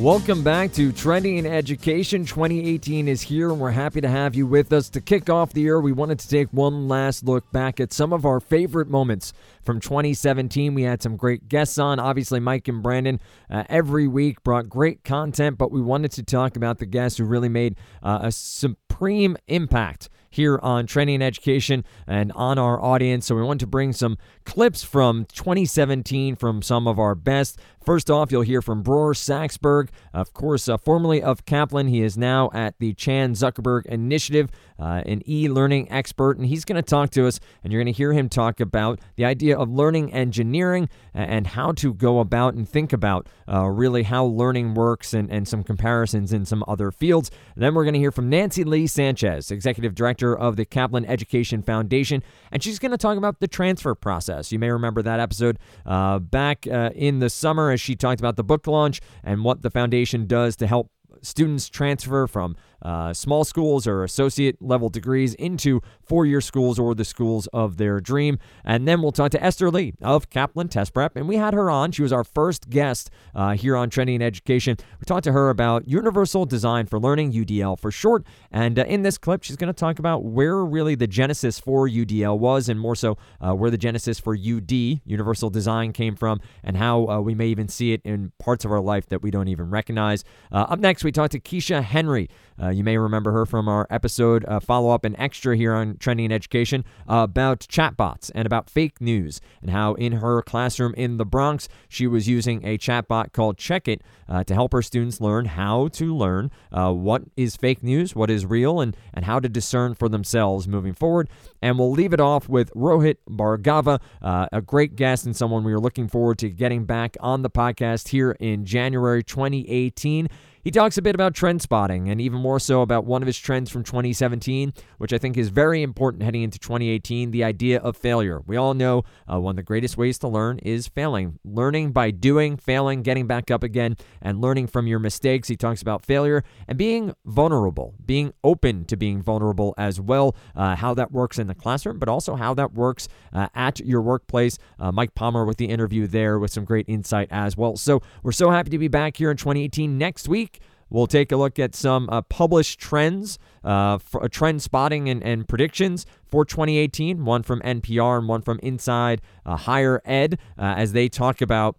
Welcome 0.00 0.42
back 0.42 0.72
to 0.72 0.92
Trending 0.92 1.36
in 1.36 1.44
Education. 1.44 2.24
2018 2.24 3.06
is 3.06 3.20
here, 3.20 3.50
and 3.50 3.60
we're 3.60 3.70
happy 3.70 4.00
to 4.00 4.08
have 4.08 4.34
you 4.34 4.46
with 4.46 4.72
us. 4.72 4.88
To 4.88 5.00
kick 5.02 5.28
off 5.28 5.52
the 5.52 5.60
year, 5.60 5.78
we 5.78 5.92
wanted 5.92 6.18
to 6.20 6.26
take 6.26 6.48
one 6.52 6.88
last 6.88 7.22
look 7.24 7.52
back 7.52 7.80
at 7.80 7.92
some 7.92 8.14
of 8.14 8.24
our 8.24 8.40
favorite 8.40 8.88
moments 8.88 9.34
from 9.62 9.78
2017. 9.78 10.72
We 10.72 10.84
had 10.84 11.02
some 11.02 11.18
great 11.18 11.50
guests 11.50 11.76
on. 11.76 12.00
Obviously, 12.00 12.40
Mike 12.40 12.66
and 12.66 12.82
Brandon 12.82 13.20
uh, 13.50 13.64
every 13.68 14.08
week 14.08 14.42
brought 14.42 14.70
great 14.70 15.04
content, 15.04 15.58
but 15.58 15.70
we 15.70 15.82
wanted 15.82 16.12
to 16.12 16.22
talk 16.22 16.56
about 16.56 16.78
the 16.78 16.86
guests 16.86 17.18
who 17.18 17.24
really 17.24 17.50
made 17.50 17.76
uh, 18.02 18.20
a 18.22 18.32
supreme 18.32 19.36
impact 19.48 20.08
here 20.30 20.58
on 20.62 20.86
Trending 20.86 21.16
in 21.16 21.22
Education 21.22 21.84
and 22.06 22.32
on 22.32 22.58
our 22.58 22.80
audience. 22.80 23.26
So 23.26 23.34
we 23.34 23.42
want 23.42 23.60
to 23.60 23.66
bring 23.66 23.92
some 23.92 24.16
clips 24.50 24.82
from 24.82 25.26
2017 25.26 26.34
from 26.34 26.60
some 26.60 26.88
of 26.88 26.98
our 26.98 27.14
best. 27.14 27.60
First 27.84 28.10
off, 28.10 28.30
you'll 28.30 28.42
hear 28.42 28.60
from 28.60 28.82
Bror 28.82 29.14
Saxberg, 29.14 29.88
of 30.12 30.34
course, 30.34 30.68
uh, 30.68 30.76
formerly 30.76 31.22
of 31.22 31.46
Kaplan. 31.46 31.86
He 31.86 32.02
is 32.02 32.18
now 32.18 32.50
at 32.52 32.78
the 32.78 32.92
Chan 32.92 33.34
Zuckerberg 33.34 33.86
Initiative, 33.86 34.50
uh, 34.78 35.02
an 35.06 35.22
e 35.26 35.48
learning 35.48 35.90
expert, 35.90 36.36
and 36.36 36.46
he's 36.46 36.66
going 36.66 36.76
to 36.76 36.82
talk 36.82 37.10
to 37.10 37.26
us, 37.26 37.40
and 37.62 37.72
you're 37.72 37.82
going 37.82 37.92
to 37.92 37.96
hear 37.96 38.12
him 38.12 38.28
talk 38.28 38.60
about 38.60 38.98
the 39.16 39.24
idea 39.24 39.56
of 39.56 39.70
learning 39.70 40.12
engineering 40.12 40.88
and 41.14 41.46
how 41.46 41.72
to 41.72 41.94
go 41.94 42.18
about 42.18 42.54
and 42.54 42.68
think 42.68 42.92
about 42.92 43.28
uh, 43.50 43.66
really 43.66 44.02
how 44.02 44.24
learning 44.24 44.74
works 44.74 45.14
and, 45.14 45.30
and 45.30 45.48
some 45.48 45.62
comparisons 45.62 46.32
in 46.32 46.44
some 46.44 46.62
other 46.68 46.90
fields. 46.90 47.30
And 47.54 47.64
then 47.64 47.74
we're 47.74 47.84
going 47.84 47.94
to 47.94 48.00
hear 48.00 48.12
from 48.12 48.28
Nancy 48.28 48.64
Lee 48.64 48.86
Sanchez, 48.86 49.50
Executive 49.50 49.94
Director 49.94 50.36
of 50.36 50.56
the 50.56 50.66
Kaplan 50.66 51.06
Education 51.06 51.62
Foundation, 51.62 52.22
and 52.52 52.62
she's 52.62 52.78
going 52.78 52.92
to 52.92 52.98
talk 52.98 53.16
about 53.16 53.40
the 53.40 53.48
transfer 53.48 53.94
process. 53.94 54.39
You 54.48 54.58
may 54.58 54.70
remember 54.70 55.02
that 55.02 55.20
episode 55.20 55.58
uh, 55.84 56.18
back 56.18 56.66
uh, 56.66 56.90
in 56.94 57.18
the 57.18 57.30
summer 57.30 57.70
as 57.70 57.80
she 57.80 57.96
talked 57.96 58.20
about 58.20 58.36
the 58.36 58.44
book 58.44 58.66
launch 58.66 59.00
and 59.22 59.44
what 59.44 59.62
the 59.62 59.70
foundation 59.70 60.26
does 60.26 60.56
to 60.56 60.66
help 60.66 60.90
students 61.22 61.68
transfer 61.68 62.26
from 62.26 62.56
uh, 62.82 63.12
small 63.12 63.44
schools 63.44 63.86
or 63.86 64.04
associate 64.04 64.60
level 64.60 64.88
degrees 64.88 65.34
into 65.34 65.80
four 66.02 66.26
year 66.26 66.40
schools 66.40 66.78
or 66.78 66.94
the 66.94 67.04
schools 67.04 67.46
of 67.52 67.76
their 67.76 68.00
dream. 68.00 68.38
And 68.64 68.86
then 68.86 69.02
we'll 69.02 69.12
talk 69.12 69.30
to 69.32 69.42
Esther 69.42 69.70
Lee 69.70 69.94
of 70.00 70.30
Kaplan 70.30 70.68
Test 70.68 70.94
Prep. 70.94 71.16
And 71.16 71.28
we 71.28 71.36
had 71.36 71.54
her 71.54 71.70
on. 71.70 71.92
She 71.92 72.02
was 72.02 72.12
our 72.12 72.24
first 72.24 72.70
guest 72.70 73.10
uh, 73.34 73.52
here 73.52 73.76
on 73.76 73.90
Trending 73.90 74.16
in 74.16 74.22
Education. 74.22 74.76
We 74.98 75.04
talked 75.04 75.24
to 75.24 75.32
her 75.32 75.50
about 75.50 75.88
Universal 75.88 76.46
Design 76.46 76.86
for 76.86 76.98
Learning, 76.98 77.32
UDL 77.32 77.78
for 77.78 77.90
short. 77.90 78.24
And 78.50 78.78
uh, 78.78 78.84
in 78.84 79.02
this 79.02 79.18
clip, 79.18 79.42
she's 79.42 79.56
going 79.56 79.72
to 79.72 79.78
talk 79.78 79.98
about 79.98 80.24
where 80.24 80.64
really 80.64 80.94
the 80.94 81.06
genesis 81.06 81.60
for 81.60 81.88
UDL 81.88 82.38
was, 82.38 82.68
and 82.68 82.78
more 82.78 82.96
so 82.96 83.18
uh, 83.40 83.52
where 83.52 83.70
the 83.70 83.78
genesis 83.78 84.18
for 84.18 84.34
UD, 84.34 84.72
Universal 84.72 85.50
Design, 85.50 85.92
came 85.92 86.16
from, 86.16 86.40
and 86.62 86.76
how 86.76 87.06
uh, 87.08 87.20
we 87.20 87.34
may 87.34 87.48
even 87.48 87.68
see 87.68 87.92
it 87.92 88.00
in 88.04 88.32
parts 88.38 88.64
of 88.64 88.72
our 88.72 88.80
life 88.80 89.06
that 89.08 89.22
we 89.22 89.30
don't 89.30 89.48
even 89.48 89.70
recognize. 89.70 90.24
Up 90.52 90.78
next, 90.78 91.04
we 91.04 91.12
talked 91.12 91.32
to 91.32 91.40
Keisha 91.40 91.82
Henry. 91.82 92.28
Uh, 92.60 92.69
you 92.70 92.84
may 92.84 92.96
remember 92.96 93.32
her 93.32 93.46
from 93.46 93.68
our 93.68 93.86
episode 93.90 94.44
uh, 94.46 94.60
follow 94.60 94.90
up 94.90 95.04
and 95.04 95.14
extra 95.18 95.56
here 95.56 95.74
on 95.74 95.96
Trending 95.98 96.26
in 96.26 96.32
Education 96.32 96.84
uh, 97.08 97.26
about 97.28 97.60
chatbots 97.60 98.30
and 98.34 98.46
about 98.46 98.70
fake 98.70 99.00
news 99.00 99.40
and 99.60 99.70
how 99.70 99.94
in 99.94 100.12
her 100.12 100.42
classroom 100.42 100.94
in 100.96 101.16
the 101.16 101.24
Bronx 101.24 101.68
she 101.88 102.06
was 102.06 102.28
using 102.28 102.64
a 102.66 102.78
chatbot 102.78 103.32
called 103.32 103.58
Check 103.58 103.88
It 103.88 104.02
uh, 104.28 104.44
to 104.44 104.54
help 104.54 104.72
her 104.72 104.82
students 104.82 105.20
learn 105.20 105.46
how 105.46 105.88
to 105.88 106.14
learn 106.14 106.50
uh, 106.72 106.92
what 106.92 107.22
is 107.36 107.56
fake 107.56 107.82
news, 107.82 108.14
what 108.14 108.30
is 108.30 108.46
real, 108.46 108.80
and, 108.80 108.96
and 109.12 109.24
how 109.24 109.40
to 109.40 109.48
discern 109.48 109.94
for 109.94 110.08
themselves 110.08 110.68
moving 110.68 110.94
forward. 110.94 111.28
And 111.60 111.78
we'll 111.78 111.90
leave 111.90 112.12
it 112.12 112.20
off 112.20 112.48
with 112.48 112.72
Rohit 112.74 113.16
Bhargava, 113.28 114.00
uh, 114.22 114.46
a 114.52 114.60
great 114.60 114.96
guest 114.96 115.26
and 115.26 115.36
someone 115.36 115.64
we 115.64 115.72
are 115.72 115.80
looking 115.80 116.08
forward 116.08 116.38
to 116.38 116.48
getting 116.48 116.84
back 116.84 117.16
on 117.20 117.42
the 117.42 117.50
podcast 117.50 118.08
here 118.08 118.32
in 118.38 118.64
January 118.64 119.22
2018. 119.22 120.28
He 120.62 120.70
talks 120.70 120.98
a 120.98 121.02
bit 121.02 121.14
about 121.14 121.34
trend 121.34 121.62
spotting 121.62 122.10
and 122.10 122.20
even 122.20 122.38
more 122.38 122.60
so 122.60 122.82
about 122.82 123.06
one 123.06 123.22
of 123.22 123.26
his 123.26 123.38
trends 123.38 123.70
from 123.70 123.82
2017, 123.82 124.74
which 124.98 125.12
I 125.12 125.16
think 125.16 125.38
is 125.38 125.48
very 125.48 125.82
important 125.82 126.22
heading 126.22 126.42
into 126.42 126.58
2018 126.58 127.30
the 127.30 127.44
idea 127.44 127.78
of 127.78 127.96
failure. 127.96 128.42
We 128.46 128.58
all 128.58 128.74
know 128.74 129.04
uh, 129.26 129.40
one 129.40 129.52
of 129.52 129.56
the 129.56 129.62
greatest 129.62 129.96
ways 129.96 130.18
to 130.18 130.28
learn 130.28 130.58
is 130.58 130.86
failing. 130.86 131.38
Learning 131.46 131.92
by 131.92 132.10
doing, 132.10 132.58
failing, 132.58 133.02
getting 133.02 133.26
back 133.26 133.50
up 133.50 133.62
again, 133.62 133.96
and 134.20 134.42
learning 134.42 134.66
from 134.66 134.86
your 134.86 134.98
mistakes. 134.98 135.48
He 135.48 135.56
talks 135.56 135.80
about 135.80 136.04
failure 136.04 136.44
and 136.68 136.76
being 136.76 137.14
vulnerable, 137.24 137.94
being 138.04 138.34
open 138.44 138.84
to 138.86 138.98
being 138.98 139.22
vulnerable 139.22 139.74
as 139.78 139.98
well, 139.98 140.36
uh, 140.54 140.76
how 140.76 140.92
that 140.92 141.10
works 141.10 141.38
in 141.38 141.46
the 141.46 141.54
classroom, 141.54 141.98
but 141.98 142.10
also 142.10 142.34
how 142.34 142.52
that 142.52 142.74
works 142.74 143.08
uh, 143.32 143.48
at 143.54 143.80
your 143.80 144.02
workplace. 144.02 144.58
Uh, 144.78 144.92
Mike 144.92 145.14
Palmer 145.14 145.46
with 145.46 145.56
the 145.56 145.70
interview 145.70 146.06
there 146.06 146.38
with 146.38 146.50
some 146.50 146.66
great 146.66 146.84
insight 146.86 147.28
as 147.30 147.56
well. 147.56 147.76
So 147.76 148.02
we're 148.22 148.32
so 148.32 148.50
happy 148.50 148.68
to 148.68 148.78
be 148.78 148.88
back 148.88 149.16
here 149.16 149.30
in 149.30 149.38
2018 149.38 149.96
next 149.96 150.28
week. 150.28 150.49
We'll 150.90 151.06
take 151.06 151.32
a 151.32 151.36
look 151.36 151.58
at 151.58 151.74
some 151.74 152.08
uh, 152.10 152.22
published 152.22 152.80
trends, 152.80 153.38
uh, 153.64 153.98
for, 153.98 154.24
uh, 154.24 154.28
trend 154.28 154.62
spotting 154.62 155.08
and, 155.08 155.22
and, 155.22 155.48
predictions 155.48 156.04
for 156.26 156.44
2018, 156.44 157.24
one 157.24 157.42
from 157.42 157.60
NPR 157.60 158.18
and 158.18 158.28
one 158.28 158.42
from 158.42 158.58
Inside 158.62 159.22
uh, 159.46 159.56
Higher 159.56 160.02
Ed, 160.04 160.38
uh, 160.58 160.74
as 160.76 160.92
they 160.92 161.08
talk 161.08 161.40
about 161.40 161.76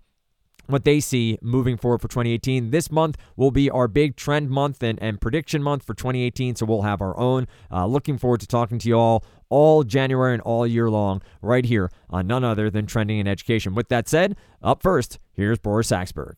what 0.67 0.85
they 0.85 0.99
see 0.99 1.37
moving 1.41 1.77
forward 1.77 2.01
for 2.01 2.07
2018. 2.07 2.71
This 2.71 2.91
month 2.91 3.17
will 3.35 3.51
be 3.51 3.69
our 3.69 3.87
big 3.87 4.15
trend 4.15 4.49
month 4.49 4.81
and, 4.81 5.01
and 5.01 5.19
prediction 5.19 5.61
month 5.61 5.83
for 5.83 5.93
2018, 5.93 6.55
so 6.55 6.65
we'll 6.65 6.83
have 6.83 7.01
our 7.01 7.17
own. 7.17 7.47
Uh, 7.71 7.85
looking 7.85 8.17
forward 8.17 8.39
to 8.41 8.47
talking 8.47 8.79
to 8.79 8.87
you 8.87 8.95
all 8.95 9.23
all 9.49 9.83
January 9.83 10.31
and 10.33 10.41
all 10.43 10.65
year 10.65 10.89
long 10.89 11.21
right 11.41 11.65
here 11.65 11.91
on 12.09 12.25
none 12.25 12.43
other 12.43 12.69
than 12.69 12.85
Trending 12.85 13.19
in 13.19 13.27
Education. 13.27 13.75
With 13.75 13.89
that 13.89 14.07
said, 14.07 14.37
up 14.61 14.81
first, 14.81 15.19
here's 15.33 15.59
Bror 15.59 15.83
Saxberg. 15.83 16.35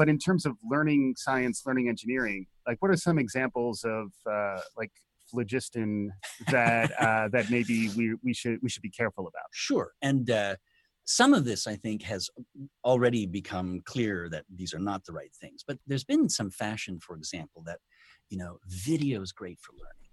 But 0.00 0.08
in 0.08 0.16
terms 0.16 0.46
of 0.46 0.56
learning 0.64 1.16
science, 1.18 1.60
learning 1.66 1.90
engineering, 1.90 2.46
like 2.66 2.80
what 2.80 2.90
are 2.90 2.96
some 2.96 3.18
examples 3.18 3.84
of 3.84 4.06
uh, 4.24 4.60
like 4.74 4.90
phlogiston 5.30 6.10
that 6.50 6.90
uh, 6.98 7.28
that 7.28 7.50
maybe 7.50 7.90
we 7.94 8.14
we 8.24 8.32
should 8.32 8.60
we 8.62 8.70
should 8.70 8.80
be 8.80 8.88
careful 8.88 9.28
about? 9.28 9.50
Sure, 9.52 9.92
and 10.00 10.30
uh, 10.30 10.56
some 11.04 11.34
of 11.34 11.44
this 11.44 11.66
I 11.66 11.76
think 11.76 12.00
has 12.04 12.30
already 12.82 13.26
become 13.26 13.82
clear 13.84 14.30
that 14.30 14.46
these 14.48 14.72
are 14.72 14.78
not 14.78 15.04
the 15.04 15.12
right 15.12 15.34
things. 15.38 15.62
But 15.68 15.76
there's 15.86 16.04
been 16.04 16.30
some 16.30 16.50
fashion, 16.50 16.98
for 16.98 17.14
example, 17.14 17.62
that 17.66 17.80
you 18.30 18.38
know 18.38 18.56
video 18.68 19.20
is 19.20 19.32
great 19.32 19.60
for 19.60 19.72
learning. 19.72 20.08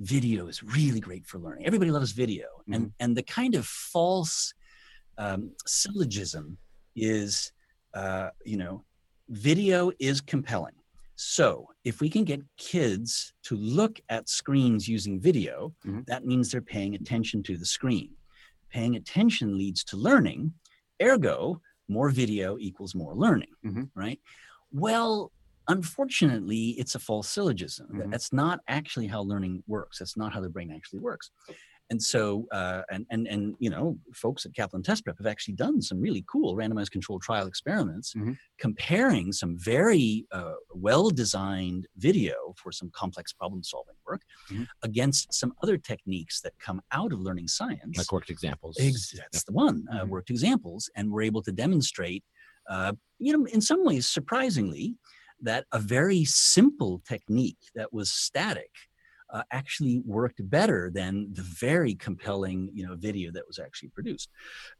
Video 0.00 0.48
is 0.48 0.64
really 0.64 0.98
great 0.98 1.26
for 1.26 1.38
learning. 1.38 1.64
Everybody 1.64 1.92
loves 1.92 2.10
video, 2.10 2.46
mm-hmm. 2.62 2.74
and 2.74 2.92
and 2.98 3.16
the 3.16 3.22
kind 3.22 3.54
of 3.54 3.66
false 3.66 4.52
um, 5.16 5.52
syllogism 5.64 6.58
is 6.96 7.52
uh, 7.94 8.30
you 8.44 8.56
know 8.56 8.82
video 9.28 9.90
is 9.98 10.20
compelling. 10.20 10.74
So, 11.16 11.68
if 11.84 12.00
we 12.00 12.08
can 12.08 12.24
get 12.24 12.42
kids 12.58 13.32
to 13.44 13.56
look 13.56 14.00
at 14.08 14.28
screens 14.28 14.86
using 14.86 15.20
video, 15.20 15.74
mm-hmm. 15.84 16.02
that 16.06 16.24
means 16.24 16.50
they're 16.50 16.60
paying 16.60 16.94
attention 16.94 17.42
to 17.44 17.56
the 17.56 17.66
screen. 17.66 18.10
Paying 18.70 18.94
attention 18.94 19.58
leads 19.58 19.82
to 19.84 19.96
learning. 19.96 20.52
Ergo, 21.02 21.60
more 21.88 22.10
video 22.10 22.56
equals 22.58 22.94
more 22.94 23.14
learning, 23.14 23.48
mm-hmm. 23.66 23.84
right? 23.96 24.20
Well, 24.70 25.32
unfortunately, 25.66 26.76
it's 26.78 26.94
a 26.94 27.00
false 27.00 27.28
syllogism. 27.28 27.88
Mm-hmm. 27.92 28.10
That's 28.10 28.32
not 28.32 28.60
actually 28.68 29.08
how 29.08 29.22
learning 29.22 29.64
works. 29.66 29.98
That's 29.98 30.16
not 30.16 30.32
how 30.32 30.40
the 30.40 30.50
brain 30.50 30.70
actually 30.70 31.00
works 31.00 31.30
and 31.90 32.02
so 32.02 32.46
uh, 32.52 32.82
and 32.90 33.06
and 33.10 33.26
and 33.26 33.54
you 33.58 33.70
know 33.70 33.96
folks 34.14 34.44
at 34.44 34.54
kaplan 34.54 34.82
test 34.82 35.04
prep 35.04 35.16
have 35.18 35.26
actually 35.26 35.54
done 35.54 35.80
some 35.80 36.00
really 36.00 36.24
cool 36.30 36.56
randomized 36.56 36.90
controlled 36.90 37.22
trial 37.22 37.46
experiments 37.46 38.14
mm-hmm. 38.14 38.32
comparing 38.58 39.32
some 39.32 39.56
very 39.58 40.26
uh, 40.32 40.54
well 40.74 41.10
designed 41.10 41.86
video 41.96 42.54
for 42.56 42.72
some 42.72 42.90
complex 42.94 43.32
problem 43.32 43.62
solving 43.62 43.94
work 44.06 44.22
mm-hmm. 44.50 44.64
against 44.82 45.32
some 45.32 45.52
other 45.62 45.76
techniques 45.76 46.40
that 46.40 46.52
come 46.58 46.80
out 46.92 47.12
of 47.12 47.20
learning 47.20 47.48
science 47.48 47.96
like 47.96 48.12
worked 48.12 48.30
examples 48.30 48.76
Ex- 48.80 49.12
that's 49.12 49.44
the 49.44 49.52
one 49.52 49.84
uh, 49.92 50.00
mm-hmm. 50.00 50.10
worked 50.10 50.30
examples 50.30 50.90
and 50.96 51.10
we're 51.10 51.22
able 51.22 51.42
to 51.42 51.52
demonstrate 51.52 52.24
uh, 52.68 52.92
you 53.18 53.32
know 53.32 53.44
in 53.46 53.60
some 53.60 53.84
ways 53.84 54.08
surprisingly 54.08 54.96
that 55.40 55.64
a 55.72 55.78
very 55.78 56.24
simple 56.24 57.00
technique 57.06 57.58
that 57.74 57.92
was 57.92 58.10
static 58.10 58.70
uh, 59.30 59.42
actually 59.52 60.02
worked 60.06 60.40
better 60.48 60.90
than 60.92 61.28
the 61.32 61.42
very 61.42 61.94
compelling 61.94 62.70
you 62.72 62.86
know 62.86 62.94
video 62.96 63.30
that 63.32 63.46
was 63.46 63.58
actually 63.58 63.90
produced. 63.90 64.30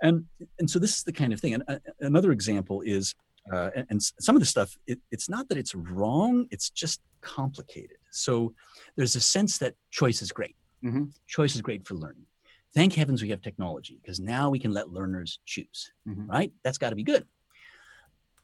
And 0.03 0.25
and 0.59 0.71
so 0.71 0.79
this 0.79 0.97
is 0.97 1.05
the 1.05 1.13
kind 1.13 1.33
of 1.33 1.41
thing. 1.41 1.55
And 1.55 1.65
uh, 1.69 1.79
another 2.01 2.33
example 2.33 2.83
is 2.83 3.15
uh, 3.53 3.71
and, 3.75 3.87
and, 3.89 4.03
some 4.03 4.37
of 4.37 4.41
the 4.41 4.47
stuff 4.47 4.77
it, 4.87 4.99
it's 5.11 5.31
not 5.31 5.49
that 5.49 5.57
it's 5.57 5.75
wrong 5.75 6.47
it's 6.51 6.71
just 6.71 7.01
complicated. 7.21 7.97
So 8.11 8.55
there's 8.97 9.17
a 9.17 9.21
sense 9.21 9.59
that 9.59 9.75
choice 9.91 10.23
is 10.23 10.33
great. 10.33 10.57
Mm-hmm. 10.85 11.07
choice 11.27 11.57
is 11.57 11.61
great 11.61 11.85
for 11.85 11.95
learning. 11.95 12.25
Thank 12.73 12.95
heavens 12.95 13.21
we 13.21 13.31
have 13.31 13.43
technology 13.43 13.99
because 14.01 14.21
now 14.21 14.49
we 14.49 14.61
can 14.61 14.73
let 14.73 14.91
learners 14.91 15.41
choose 15.45 15.91
mm-hmm. 16.07 16.31
right? 16.31 16.53
That's 16.63 16.79
got 16.79 16.91
to 16.91 16.97
be 16.97 17.03
good. 17.03 17.27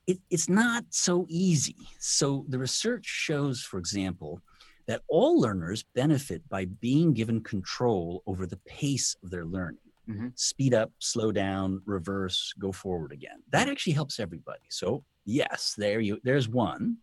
It, 0.06 0.18
it's 0.30 0.48
not 0.48 0.84
so 0.90 1.26
easy. 1.28 1.76
So 1.98 2.44
the 2.48 2.58
research 2.58 3.06
shows 3.06 3.62
for 3.62 3.78
example 3.78 4.40
that 4.86 5.02
all 5.08 5.40
learners 5.40 5.84
benefit 5.94 6.46
by 6.48 6.66
being 6.66 7.12
given 7.14 7.42
control 7.42 8.22
over 8.26 8.46
the 8.46 8.58
pace 8.66 9.16
of 9.22 9.30
their 9.30 9.44
learning. 9.44 9.78
Mm-hmm. 10.08 10.28
Speed 10.34 10.74
up, 10.74 10.92
slow 10.98 11.32
down, 11.32 11.80
reverse, 11.86 12.52
go 12.58 12.70
forward 12.72 13.12
again. 13.12 13.42
That 13.50 13.68
actually 13.68 13.94
helps 13.94 14.20
everybody. 14.20 14.60
So 14.70 15.04
Yes, 15.26 15.74
there 15.78 16.00
you 16.00 16.20
there's 16.22 16.50
one. 16.50 16.98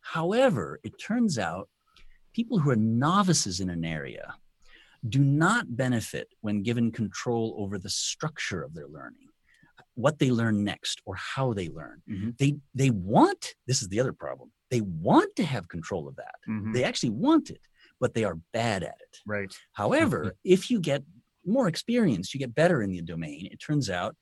However, 0.00 0.80
it 0.82 0.98
turns 0.98 1.38
out 1.38 1.68
people 2.32 2.58
who 2.58 2.70
are 2.70 2.76
novices 2.76 3.60
in 3.60 3.70
an 3.70 3.84
area 3.84 4.34
do 5.08 5.20
not 5.20 5.76
benefit 5.76 6.28
when 6.40 6.62
given 6.64 6.90
control 6.90 7.54
over 7.58 7.78
the 7.78 7.90
structure 7.90 8.62
of 8.62 8.74
their 8.74 8.88
learning 8.88 9.28
what 9.94 10.18
they 10.18 10.30
learn 10.30 10.64
next 10.64 11.02
or 11.04 11.14
how 11.14 11.52
they 11.52 11.68
learn 11.68 12.02
Mhm. 12.08 12.36
they 12.38 12.56
they 12.74 12.90
want 12.90 13.54
this 13.66 13.82
is 13.82 13.88
the 13.88 14.00
other 14.00 14.12
problem 14.12 14.50
they 14.72 14.82
want 14.82 15.36
to 15.36 15.44
have 15.44 15.68
control 15.68 16.08
of 16.08 16.16
that 16.16 16.36
Mhm. 16.46 16.72
they 16.72 16.84
actually 16.84 17.10
want 17.10 17.50
it 17.50 17.62
but 18.00 18.14
they 18.14 18.24
are 18.24 18.36
bad 18.52 18.82
at 18.84 18.98
it 19.00 19.18
Right. 19.24 19.54
However, 19.74 20.34
if 20.44 20.70
you 20.70 20.80
get 20.80 21.02
more 21.46 21.68
experience, 21.68 22.34
you 22.34 22.40
get 22.40 22.54
better 22.54 22.82
in 22.82 22.90
the 22.92 23.02
domain, 23.02 23.48
it 23.50 23.58
turns 23.58 23.90
out 23.90 24.16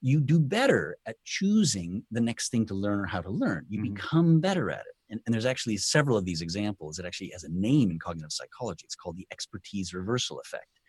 you 0.00 0.20
do 0.20 0.38
better 0.40 0.96
at 1.06 1.16
choosing 1.24 2.04
the 2.10 2.20
next 2.20 2.50
thing 2.50 2.66
to 2.66 2.74
learn 2.74 3.00
or 3.00 3.06
how 3.06 3.22
to 3.22 3.30
learn. 3.30 3.66
You 3.68 3.78
Mhm. 3.78 3.80
become 3.80 4.40
better 4.40 4.70
at 4.70 4.80
it. 4.80 4.94
And, 5.10 5.20
and 5.26 5.34
there's 5.34 5.46
actually 5.46 5.78
several 5.78 6.16
of 6.18 6.26
these 6.26 6.42
examples. 6.42 6.98
It 6.98 7.06
actually 7.06 7.30
has 7.30 7.44
a 7.44 7.50
name 7.50 7.90
in 7.90 7.98
cognitive 7.98 8.32
psychology. 8.32 8.84
It's 8.84 8.96
called 8.96 9.16
the 9.16 9.26
expertise 9.32 9.94
reversal 9.94 10.40
effect. 10.40 10.80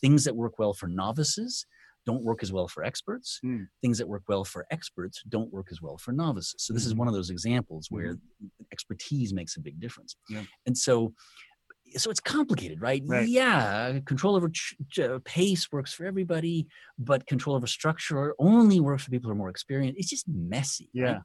Things 0.00 0.24
that 0.24 0.36
work 0.36 0.58
well 0.58 0.74
for 0.74 0.88
novices 0.88 1.66
don't 2.06 2.22
work 2.22 2.42
as 2.42 2.52
well 2.52 2.68
for 2.68 2.84
experts. 2.84 3.38
Hmm. 3.42 3.64
Things 3.80 3.98
that 3.98 4.08
work 4.08 4.22
well 4.28 4.44
for 4.44 4.66
experts 4.70 5.22
don't 5.28 5.52
work 5.52 5.68
as 5.70 5.80
well 5.80 5.98
for 5.98 6.12
novices. 6.12 6.56
So 6.58 6.72
this 6.72 6.86
is 6.86 6.94
one 6.94 7.08
of 7.08 7.14
those 7.14 7.30
examples 7.30 7.88
where 7.90 8.16
expertise 8.72 9.32
makes 9.32 9.56
a 9.56 9.60
big 9.60 9.80
difference. 9.80 10.16
Yeah. 10.28 10.42
And 10.66 10.76
so 10.76 11.14
so 11.96 12.10
it's 12.10 12.20
complicated, 12.20 12.80
right? 12.80 13.02
Right. 13.04 13.28
Yeah, 13.28 13.98
control 14.06 14.34
over 14.34 14.48
ch- 14.48 14.76
ch- 14.90 15.00
uh, 15.00 15.18
pace 15.24 15.70
works 15.70 15.92
for 15.92 16.06
everybody, 16.06 16.66
but 16.98 17.26
control 17.26 17.54
over 17.54 17.66
structure 17.66 18.34
only 18.38 18.80
works 18.80 19.04
for 19.04 19.10
people 19.10 19.28
who 19.28 19.32
are 19.32 19.36
more 19.36 19.50
experienced. 19.50 19.98
It's 19.98 20.08
just 20.08 20.26
messy. 20.26 20.88
right? 20.96 21.10
Yeah. 21.10 21.18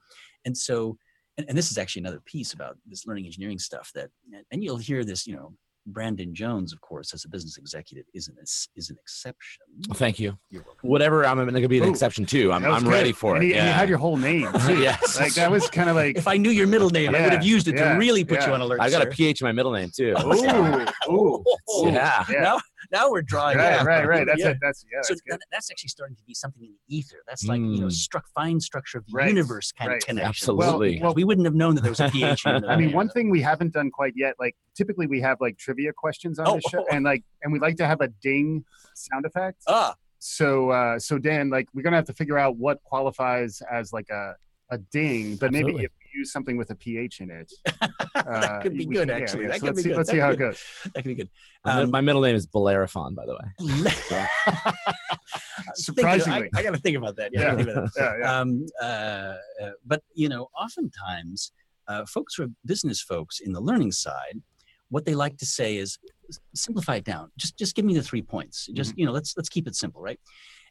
And 0.43 0.57
so, 0.57 0.97
and, 1.37 1.45
and 1.47 1.57
this 1.57 1.71
is 1.71 1.77
actually 1.77 2.01
another 2.01 2.21
piece 2.25 2.51
about 2.51 2.77
this 2.85 3.05
learning 3.07 3.25
engineering 3.25 3.59
stuff 3.59 3.91
that, 3.95 4.09
and 4.51 4.61
you'll 4.61 4.77
hear 4.77 5.05
this, 5.05 5.25
you 5.25 5.35
know, 5.35 5.53
Brandon 5.87 6.35
Jones, 6.35 6.73
of 6.73 6.81
course, 6.81 7.13
as 7.13 7.23
a 7.25 7.29
business 7.29 7.57
executive, 7.57 8.05
is 8.13 8.27
an 8.27 8.35
is 8.75 8.89
an 8.89 8.97
exception. 9.01 9.63
Oh, 9.89 9.93
thank 9.93 10.19
you. 10.19 10.37
Whatever, 10.81 11.25
I'm 11.25 11.37
going 11.37 11.61
to 11.61 11.67
be 11.67 11.77
an 11.79 11.85
Ooh, 11.85 11.89
exception 11.89 12.25
too. 12.25 12.51
I'm, 12.51 12.65
I'm 12.65 12.87
ready 12.87 13.13
for 13.13 13.35
and 13.35 13.43
it. 13.43 13.47
He, 13.47 13.53
yeah. 13.53 13.67
you 13.67 13.71
had 13.71 13.89
your 13.89 13.97
whole 13.97 14.17
name. 14.17 14.49
yes. 14.67 15.19
Like 15.19 15.33
that 15.35 15.49
was 15.49 15.69
kind 15.69 15.89
of 15.89 15.95
like. 15.95 16.17
If 16.17 16.27
I 16.27 16.37
knew 16.37 16.49
your 16.49 16.67
middle 16.67 16.89
name, 16.89 17.15
I 17.15 17.21
would 17.21 17.33
have 17.33 17.45
used 17.45 17.67
it 17.67 17.75
yeah, 17.75 17.93
to 17.93 17.99
really 17.99 18.23
put 18.23 18.39
yeah. 18.39 18.47
you 18.47 18.53
on 18.53 18.61
alert. 18.61 18.81
I 18.81 18.89
got 18.89 19.01
sir. 19.01 19.07
a 19.07 19.11
PH 19.11 19.41
in 19.41 19.45
my 19.45 19.53
middle 19.53 19.71
name 19.71 19.89
too. 19.95 20.13
Ooh, 20.25 21.09
ooh, 21.09 21.13
ooh. 21.13 21.43
Yeah. 21.87 22.25
Yeah. 22.29 22.41
Now, 22.41 22.59
now 22.91 23.09
we're 23.11 23.21
drawing. 23.21 23.57
Right, 23.57 23.71
yeah. 23.73 23.83
right, 23.83 24.07
right. 24.07 24.25
That's 24.27 24.39
Yeah. 24.41 24.49
it. 24.49 24.57
That's 24.61 24.85
yeah. 24.91 24.99
so 25.03 25.13
That's 25.13 25.21
good. 25.21 25.39
that's 25.51 25.71
actually 25.71 25.89
starting 25.89 26.15
to 26.15 26.23
be 26.25 26.33
something 26.33 26.63
in 26.63 26.69
the 26.87 26.95
ether. 26.97 27.17
That's 27.27 27.45
like 27.45 27.59
you 27.59 27.79
know, 27.79 27.87
Mm. 27.87 27.91
struck 27.91 28.25
fine 28.35 28.59
structure 28.59 28.97
of 28.99 29.05
the 29.07 29.13
Right, 29.13 29.29
universe 29.29 29.71
kind 29.71 29.89
right. 29.89 30.01
of 30.01 30.07
connection. 30.07 30.27
Absolutely. 30.27 30.99
Well, 31.01 31.13
we 31.13 31.23
wouldn't 31.23 31.45
have 31.45 31.55
known 31.55 31.75
that 31.75 31.81
there 31.81 31.91
was 31.91 31.99
a 31.99 32.09
PH 32.09 32.45
in 32.45 32.61
the 32.61 32.67
I 32.67 32.75
mean, 32.77 32.91
one 32.93 33.09
thing 33.09 33.29
we 33.29 33.41
haven't 33.41 33.73
done 33.73 33.89
quite 33.91 34.13
yet, 34.15 34.35
like 34.39 34.55
typically 34.75 35.07
we 35.07 35.19
have 35.21 35.37
like 35.41 35.57
trivia 35.57 35.91
questions 35.93 36.39
on 36.39 36.47
Oh. 36.47 36.55
this 36.55 36.63
show, 36.69 36.85
and 36.91 37.03
like, 37.05 37.23
and 37.43 37.51
we 37.53 37.59
like 37.59 37.77
to 37.77 37.85
have 37.87 38.01
a 38.01 38.07
ding 38.21 38.63
sound 38.95 39.25
effect. 39.25 39.63
Ah, 39.67 39.95
So, 40.19 40.71
uh, 40.71 40.97
so 40.99 41.17
Dan, 41.19 41.49
like, 41.51 41.67
we're 41.73 41.83
gonna 41.83 41.95
have 41.95 42.05
to 42.05 42.13
figure 42.13 42.37
out 42.37 42.57
what 42.57 42.81
qualifies 42.83 43.61
as 43.71 43.93
like 43.93 44.09
a 44.09 44.35
a 44.69 44.77
ding, 44.77 45.37
but 45.37 45.51
maybe 45.53 45.71
if 45.71 45.77
we 45.79 46.06
use 46.17 46.31
something 46.31 46.57
with 46.57 46.69
a 46.71 46.75
ph 46.75 47.21
in 47.21 47.29
it, 47.31 47.51
that 47.65 47.91
uh, 48.27 48.59
could 48.61 48.73
be 48.77 48.85
we 48.85 48.95
good, 48.95 49.07
can- 49.09 49.21
actually. 49.21 49.43
yeah. 49.43 49.49
That 49.49 49.59
So 49.61 49.67
could 49.67 49.75
let's 49.75 49.77
be 49.77 49.83
see, 49.83 49.89
good. 49.89 49.97
let's 49.97 50.09
That 50.09 50.15
see 50.15 50.19
how 50.19 50.29
it 50.31 50.39
goes. 50.39 50.59
that 50.85 50.93
could 51.03 51.03
be 51.05 51.15
good. 51.15 51.29
My 51.65 51.81
Um, 51.81 51.91
my 51.91 52.01
middle 52.01 52.21
name 52.21 52.35
is 52.35 52.45
Bellerophon, 52.47 53.13
by 53.15 53.25
the 53.25 53.33
way. 53.39 53.47
Surprisingly. 55.75 56.49
I, 56.55 56.59
I 56.59 56.63
got 56.63 56.73
to 56.73 56.79
think 56.79 56.97
about 56.97 57.15
that. 57.17 57.31
Yeah, 57.33 57.41
Yeah. 57.41 57.61
about 57.61 57.65
that. 57.65 57.91
Yeah, 57.97 58.17
yeah. 58.19 58.39
um, 58.39 58.65
uh, 58.81 58.85
uh, 59.63 59.71
but 59.85 60.01
you 60.13 60.29
know, 60.29 60.49
oftentimes, 60.59 61.51
uh, 61.87 62.05
folks 62.05 62.35
who 62.35 62.43
are 62.43 62.47
business 62.65 63.01
folks 63.01 63.39
in 63.39 63.53
the 63.53 63.61
learning 63.61 63.91
side, 63.91 64.41
what 64.89 65.05
they 65.05 65.15
like 65.15 65.37
to 65.37 65.45
say 65.45 65.77
is 65.77 65.97
simplify 66.55 66.95
it 66.95 67.03
down. 67.05 67.29
Just 67.37 67.57
just 67.57 67.75
give 67.75 67.85
me 67.85 67.93
the 67.93 68.01
three 68.03 68.21
points. 68.21 68.67
Just 68.73 68.91
Mm-hmm. 68.91 68.99
you 68.99 69.05
know, 69.05 69.11
let's 69.11 69.35
let's 69.37 69.49
keep 69.49 69.67
it 69.67 69.75
simple, 69.75 70.01
right? 70.01 70.19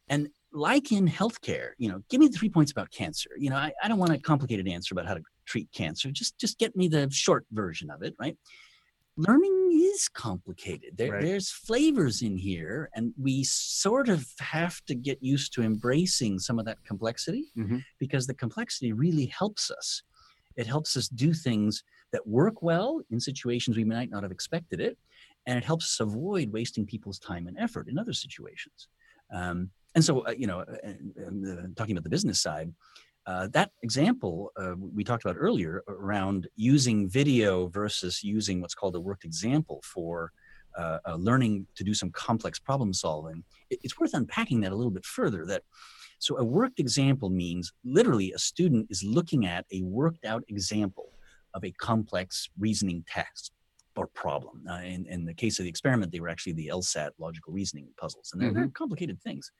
And 0.08 0.28
like 0.52 0.92
in 0.92 1.06
healthcare, 1.08 1.70
you 1.78 1.88
know, 1.90 2.00
give 2.10 2.20
me 2.20 2.28
the 2.28 2.36
three 2.38 2.48
points 2.48 2.70
about 2.72 2.90
cancer. 2.90 3.30
You 3.36 3.50
know, 3.50 3.56
I, 3.56 3.72
I 3.82 3.88
don't 3.88 3.98
want 3.98 4.12
a 4.12 4.18
complicated 4.18 4.68
answer 4.68 4.94
about 4.94 5.06
how 5.06 5.14
to 5.14 5.22
treat 5.46 5.70
cancer. 5.72 6.10
Just 6.10 6.38
just 6.38 6.58
get 6.58 6.76
me 6.76 6.88
the 6.88 7.08
short 7.10 7.46
version 7.52 7.90
of 7.90 8.02
it, 8.02 8.14
right? 8.18 8.36
Learning 9.18 9.70
is 9.72 10.08
complicated. 10.08 10.98
There, 10.98 11.12
Right. 11.12 11.22
There's 11.22 11.50
flavors 11.50 12.20
in 12.20 12.36
here, 12.36 12.90
and 12.94 13.14
we 13.18 13.44
sort 13.44 14.10
of 14.10 14.26
have 14.40 14.84
to 14.86 14.94
get 14.94 15.22
used 15.22 15.54
to 15.54 15.62
embracing 15.62 16.38
some 16.38 16.58
of 16.58 16.66
that 16.66 16.84
complexity 16.84 17.50
Mhm. 17.56 17.82
because 17.98 18.26
the 18.26 18.34
complexity 18.34 18.92
really 18.92 19.26
helps 19.26 19.70
us. 19.70 20.02
It 20.56 20.66
helps 20.66 20.96
us 20.98 21.08
do 21.08 21.32
things 21.32 21.82
that 22.12 22.26
work 22.26 22.60
well 22.62 23.00
in 23.10 23.18
situations 23.20 23.76
we 23.76 23.84
might 23.84 24.10
not 24.10 24.22
have 24.22 24.32
expected 24.32 24.80
it, 24.80 24.98
and 25.46 25.56
it 25.56 25.64
helps 25.64 25.84
us 25.86 26.00
avoid 26.00 26.50
wasting 26.52 26.84
people's 26.84 27.18
time 27.18 27.46
and 27.46 27.56
effort 27.58 27.88
in 27.88 27.98
other 27.98 28.12
situations. 28.12 28.88
Um, 29.32 29.70
and 29.94 30.04
so, 30.04 30.26
uh, 30.26 30.30
you 30.36 30.46
know, 30.46 30.60
uh, 30.60 30.76
and, 30.82 31.46
uh, 31.48 31.68
talking 31.74 31.92
about 31.96 32.04
the 32.04 32.10
business 32.10 32.40
side, 32.40 32.74
uh, 33.26 33.48
that 33.52 33.70
example 33.82 34.52
uh, 34.56 34.74
we 34.78 35.02
talked 35.02 35.24
about 35.24 35.36
earlier 35.38 35.82
around 35.88 36.48
using 36.54 37.08
video 37.08 37.66
versus 37.68 38.22
using 38.22 38.60
what's 38.60 38.74
called 38.74 38.94
a 38.94 39.00
worked 39.00 39.24
example 39.24 39.80
for 39.84 40.32
uh, 40.78 40.98
uh, 41.08 41.14
learning 41.16 41.66
to 41.74 41.82
do 41.82 41.94
some 41.94 42.10
complex 42.10 42.58
problem 42.58 42.92
solving, 42.92 43.42
it- 43.70 43.80
it's 43.82 43.98
worth 43.98 44.14
unpacking 44.14 44.60
that 44.60 44.72
a 44.72 44.76
little 44.76 44.90
bit 44.90 45.04
further. 45.04 45.44
That 45.46 45.62
so 46.18 46.38
a 46.38 46.44
worked 46.44 46.78
example 46.78 47.30
means 47.30 47.72
literally 47.84 48.32
a 48.32 48.38
student 48.38 48.86
is 48.90 49.02
looking 49.02 49.46
at 49.46 49.66
a 49.72 49.82
worked 49.82 50.24
out 50.24 50.44
example 50.48 51.12
of 51.54 51.64
a 51.64 51.72
complex 51.72 52.48
reasoning 52.58 53.04
task 53.08 53.52
or 53.96 54.06
problem. 54.08 54.62
Uh, 54.68 54.80
in, 54.80 55.06
in 55.06 55.24
the 55.24 55.34
case 55.34 55.58
of 55.58 55.64
the 55.64 55.68
experiment, 55.68 56.12
they 56.12 56.20
were 56.20 56.28
actually 56.28 56.52
the 56.54 56.70
LSAT 56.72 57.10
logical 57.18 57.52
reasoning 57.52 57.88
puzzles, 57.98 58.30
and 58.32 58.40
they're, 58.40 58.52
they're 58.52 58.68
complicated 58.68 59.20
things. 59.22 59.50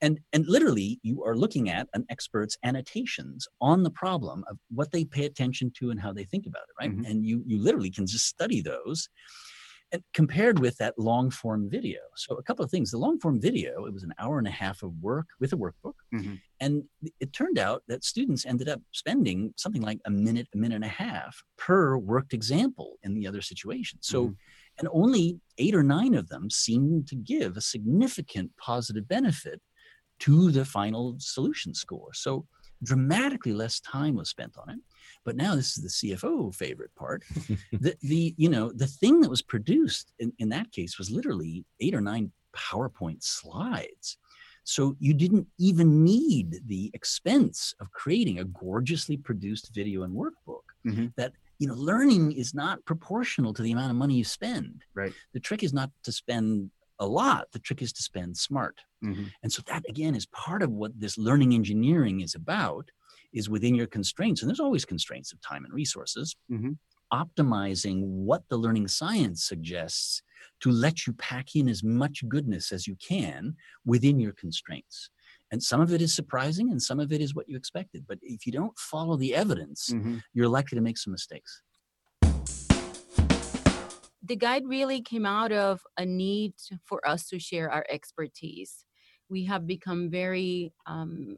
And, 0.00 0.18
and 0.32 0.46
literally, 0.46 0.98
you 1.02 1.22
are 1.24 1.36
looking 1.36 1.68
at 1.70 1.88
an 1.94 2.04
expert's 2.10 2.56
annotations 2.64 3.46
on 3.60 3.82
the 3.82 3.90
problem 3.90 4.44
of 4.50 4.58
what 4.70 4.90
they 4.92 5.04
pay 5.04 5.24
attention 5.26 5.72
to 5.78 5.90
and 5.90 6.00
how 6.00 6.12
they 6.12 6.24
think 6.24 6.46
about 6.46 6.62
it, 6.62 6.74
right? 6.80 6.96
Mhm. 6.96 7.08
And 7.10 7.26
you, 7.26 7.42
you 7.46 7.62
literally 7.62 7.90
can 7.90 8.06
just 8.06 8.26
study 8.26 8.60
those 8.62 9.08
and 9.92 10.02
compared 10.12 10.58
with 10.58 10.76
that 10.78 10.98
long 10.98 11.30
form 11.30 11.68
video. 11.68 12.00
So 12.14 12.36
a 12.36 12.42
couple 12.42 12.64
of 12.64 12.70
things. 12.70 12.90
The 12.90 12.98
long 12.98 13.18
form 13.18 13.40
video, 13.40 13.86
it 13.86 13.92
was 13.92 14.02
an 14.02 14.14
hour 14.18 14.38
and 14.38 14.46
a 14.46 14.50
half 14.52 14.82
of 14.82 14.92
work 15.00 15.26
with 15.40 15.52
a 15.52 15.56
workbook. 15.56 15.94
Mhm. 16.14 16.40
And 16.60 16.84
it 17.18 17.32
turned 17.32 17.58
out 17.58 17.82
that 17.88 18.04
students 18.04 18.46
ended 18.46 18.68
up 18.68 18.80
spending 18.92 19.52
something 19.56 19.82
like 19.82 20.00
a 20.04 20.10
minute, 20.10 20.48
a 20.54 20.56
minute 20.56 20.76
and 20.76 20.84
a 20.84 20.88
half 20.88 21.42
per 21.56 21.96
worked 21.96 22.32
example 22.32 22.98
in 23.02 23.14
the 23.14 23.26
other 23.26 23.40
situation. 23.42 23.98
So, 24.02 24.28
Mhm. 24.28 24.36
and 24.78 24.88
only 24.92 25.40
eight 25.58 25.74
or 25.74 25.82
nine 25.82 26.14
of 26.14 26.28
them 26.28 26.50
seemed 26.50 27.08
to 27.08 27.16
give 27.16 27.56
a 27.56 27.60
significant 27.60 28.56
positive 28.56 29.08
benefit 29.08 29.60
to 30.20 30.50
the 30.50 30.64
final 30.64 31.16
solution 31.18 31.74
score. 31.74 32.12
So 32.12 32.46
dramatically 32.82 33.52
less 33.52 33.80
time 33.80 34.14
was 34.14 34.30
spent 34.30 34.56
on 34.58 34.70
it. 34.70 34.78
But 35.24 35.36
now 35.36 35.54
this 35.54 35.76
is 35.76 35.82
the 35.82 36.14
CFO 36.14 36.54
favorite 36.54 36.94
part. 36.94 37.24
the, 37.72 37.94
the 38.02 38.34
you 38.36 38.48
know 38.48 38.72
the 38.72 38.86
thing 38.86 39.20
that 39.20 39.30
was 39.30 39.42
produced 39.42 40.12
in, 40.18 40.32
in 40.38 40.48
that 40.50 40.72
case 40.72 40.98
was 40.98 41.10
literally 41.10 41.64
eight 41.80 41.94
or 41.94 42.00
nine 42.00 42.32
PowerPoint 42.56 43.22
slides. 43.22 44.18
So 44.64 44.96
you 45.00 45.14
didn't 45.14 45.46
even 45.58 46.04
need 46.04 46.60
the 46.66 46.90
expense 46.94 47.74
of 47.80 47.90
creating 47.92 48.38
a 48.38 48.44
gorgeously 48.44 49.16
produced 49.16 49.74
video 49.74 50.02
and 50.02 50.14
workbook. 50.14 50.62
Mhm. 50.86 51.12
That 51.16 51.32
you 51.58 51.68
know, 51.68 51.74
learning 51.74 52.32
is 52.32 52.54
not 52.54 52.82
proportional 52.86 53.52
to 53.52 53.62
the 53.62 53.72
amount 53.72 53.90
of 53.90 53.96
money 53.96 54.14
you 54.14 54.24
spend. 54.24 54.82
Right. 54.94 55.12
The 55.34 55.40
trick 55.40 55.62
is 55.62 55.74
not 55.74 55.90
to 56.04 56.12
spend 56.12 56.70
a 57.00 57.06
lot. 57.06 57.50
The 57.52 57.58
trick 57.58 57.82
is 57.82 57.92
to 57.94 58.02
spend 58.02 58.36
smart. 58.36 58.82
Mhm. 59.02 59.32
And 59.42 59.52
so 59.52 59.62
that 59.66 59.84
again 59.88 60.14
is 60.14 60.26
part 60.26 60.62
of 60.62 60.70
what 60.70 61.00
this 61.00 61.18
learning 61.18 61.54
engineering 61.54 62.20
is 62.20 62.34
about 62.34 62.90
is 63.32 63.48
within 63.48 63.74
your 63.74 63.86
constraints. 63.86 64.42
And 64.42 64.48
there's 64.48 64.60
always 64.60 64.84
constraints 64.84 65.32
of 65.32 65.40
time 65.40 65.64
and 65.64 65.72
resources. 65.74 66.36
Mhm. 66.50 66.78
Optimizing 67.12 68.02
what 68.02 68.48
the 68.48 68.56
learning 68.58 68.88
science 68.88 69.42
suggests 69.44 70.22
to 70.60 70.70
let 70.70 71.06
you 71.06 71.12
pack 71.12 71.56
in 71.56 71.68
as 71.68 71.82
much 71.82 72.26
goodness 72.28 72.72
as 72.72 72.86
you 72.86 72.96
can 72.96 73.56
within 73.84 74.20
your 74.20 74.32
constraints. 74.32 75.10
And 75.50 75.62
some 75.62 75.80
of 75.80 75.92
it 75.92 76.00
is 76.00 76.14
surprising 76.14 76.70
and 76.70 76.80
some 76.82 77.00
of 77.00 77.12
it 77.12 77.20
is 77.20 77.34
what 77.34 77.48
you 77.48 77.56
expected. 77.56 78.06
But 78.06 78.18
if 78.22 78.46
you 78.46 78.52
don't 78.52 78.78
follow 78.78 79.16
the 79.16 79.34
evidence, 79.34 79.90
Mhm. 79.90 80.22
you're 80.32 80.48
likely 80.48 80.76
to 80.76 80.82
make 80.82 80.98
some 80.98 81.12
mistakes. 81.12 81.62
The 84.22 84.36
guide 84.36 84.64
really 84.66 85.00
came 85.02 85.26
out 85.26 85.52
of 85.52 85.82
a 85.96 86.04
need 86.06 86.54
for 86.84 87.06
us 87.06 87.28
to 87.28 87.38
share 87.38 87.70
our 87.70 87.86
expertise. 87.88 88.84
We 89.28 89.44
have 89.44 89.66
become 89.66 90.10
very 90.10 90.72
um, 90.86 91.36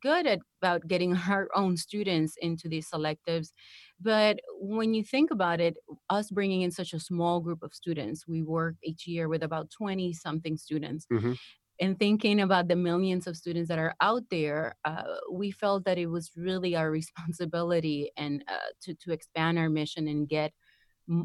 good 0.00 0.26
at 0.26 0.40
about 0.60 0.88
getting 0.88 1.14
our 1.28 1.48
own 1.54 1.76
students 1.76 2.36
into 2.40 2.68
these 2.68 2.90
selectives, 2.90 3.52
but 4.00 4.40
when 4.58 4.94
you 4.94 5.04
think 5.04 5.30
about 5.30 5.60
it, 5.60 5.76
us 6.10 6.30
bringing 6.30 6.62
in 6.62 6.70
such 6.70 6.92
a 6.92 7.00
small 7.00 7.40
group 7.40 7.62
of 7.62 7.74
students, 7.74 8.26
we 8.26 8.42
work 8.42 8.76
each 8.82 9.06
year 9.06 9.28
with 9.28 9.42
about 9.42 9.70
twenty 9.70 10.12
something 10.12 10.56
students. 10.56 11.06
Mhm. 11.10 11.38
and 11.80 11.98
thinking 11.98 12.40
about 12.40 12.68
the 12.68 12.76
millions 12.76 13.26
of 13.26 13.36
students 13.36 13.68
that 13.68 13.78
are 13.80 13.94
out 14.00 14.22
there, 14.30 14.76
uh, 14.84 15.02
we 15.32 15.50
felt 15.50 15.84
that 15.84 15.98
it 15.98 16.06
was 16.06 16.30
really 16.36 16.76
our 16.76 16.90
responsibility 17.00 18.10
and 18.16 18.44
uh, 18.48 18.58
to 18.82 18.94
to 18.94 19.12
expand 19.12 19.58
our 19.58 19.68
mission 19.70 20.06
and 20.08 20.28
get 20.28 20.52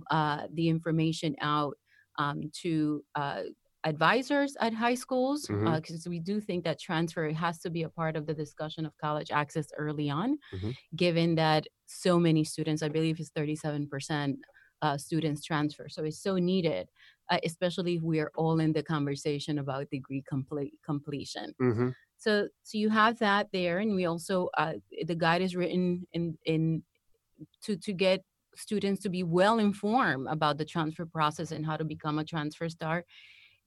uh, 0.10 0.48
the 0.54 0.70
information 0.70 1.36
out 1.42 1.78
um, 2.18 2.52
to 2.62 3.04
uh, 3.16 3.44
advisors 3.86 4.58
at 4.60 4.74
high 4.74 4.94
schools 4.96 5.52
because 5.64 6.08
we 6.08 6.20
do 6.20 6.42
think 6.42 6.66
that 6.66 6.80
transfer 6.80 7.30
has 7.32 7.60
to 7.60 7.70
be 7.70 7.84
a 7.84 7.90
part 7.90 8.18
of 8.18 8.26
the 8.26 8.34
discussion 8.34 8.86
of 8.86 8.98
college 8.98 9.32
access 9.32 9.68
early 9.78 10.10
on 10.10 10.38
Mhm. 10.52 10.78
given 10.96 11.36
that 11.36 11.68
so 11.86 12.20
many 12.20 12.44
students 12.44 12.82
i 12.84 12.90
believe 12.90 13.20
it's 13.20 13.30
37% 13.32 14.40
uh, 14.82 14.98
students 14.98 15.44
transfer 15.44 15.90
so 15.90 16.04
it's 16.04 16.22
so 16.22 16.36
needed 16.38 16.90
uh, 17.30 17.40
especially 17.44 17.96
if 17.96 18.02
we 18.02 18.20
are 18.20 18.32
all 18.36 18.60
in 18.60 18.74
the 18.74 18.84
conversation 18.84 19.60
about 19.60 19.90
degree 19.90 20.24
complete 20.28 20.74
completion 20.86 21.54
Mhm. 21.60 21.96
so 22.18 22.48
so 22.64 22.78
you 22.78 22.90
have 22.90 23.20
that 23.20 23.50
there 23.54 23.80
and 23.80 23.96
we 23.96 24.06
also 24.06 24.50
uh, 24.58 24.74
the 25.06 25.16
guide 25.16 25.42
is 25.42 25.56
written 25.56 26.08
in 26.14 26.38
in 26.46 26.84
to 27.62 27.78
to 27.78 27.94
get 27.94 28.24
students 28.60 29.01
to 29.04 29.10
be 29.10 29.24
well 29.24 29.60
informed 29.60 30.28
about 30.30 30.58
the 30.58 30.66
transfer 30.66 31.06
process 31.06 31.51
and 31.51 31.66
how 31.66 31.78
to 31.78 31.86
become 31.86 32.20
a 32.20 32.25
transfer 32.25 32.70
star 32.70 33.06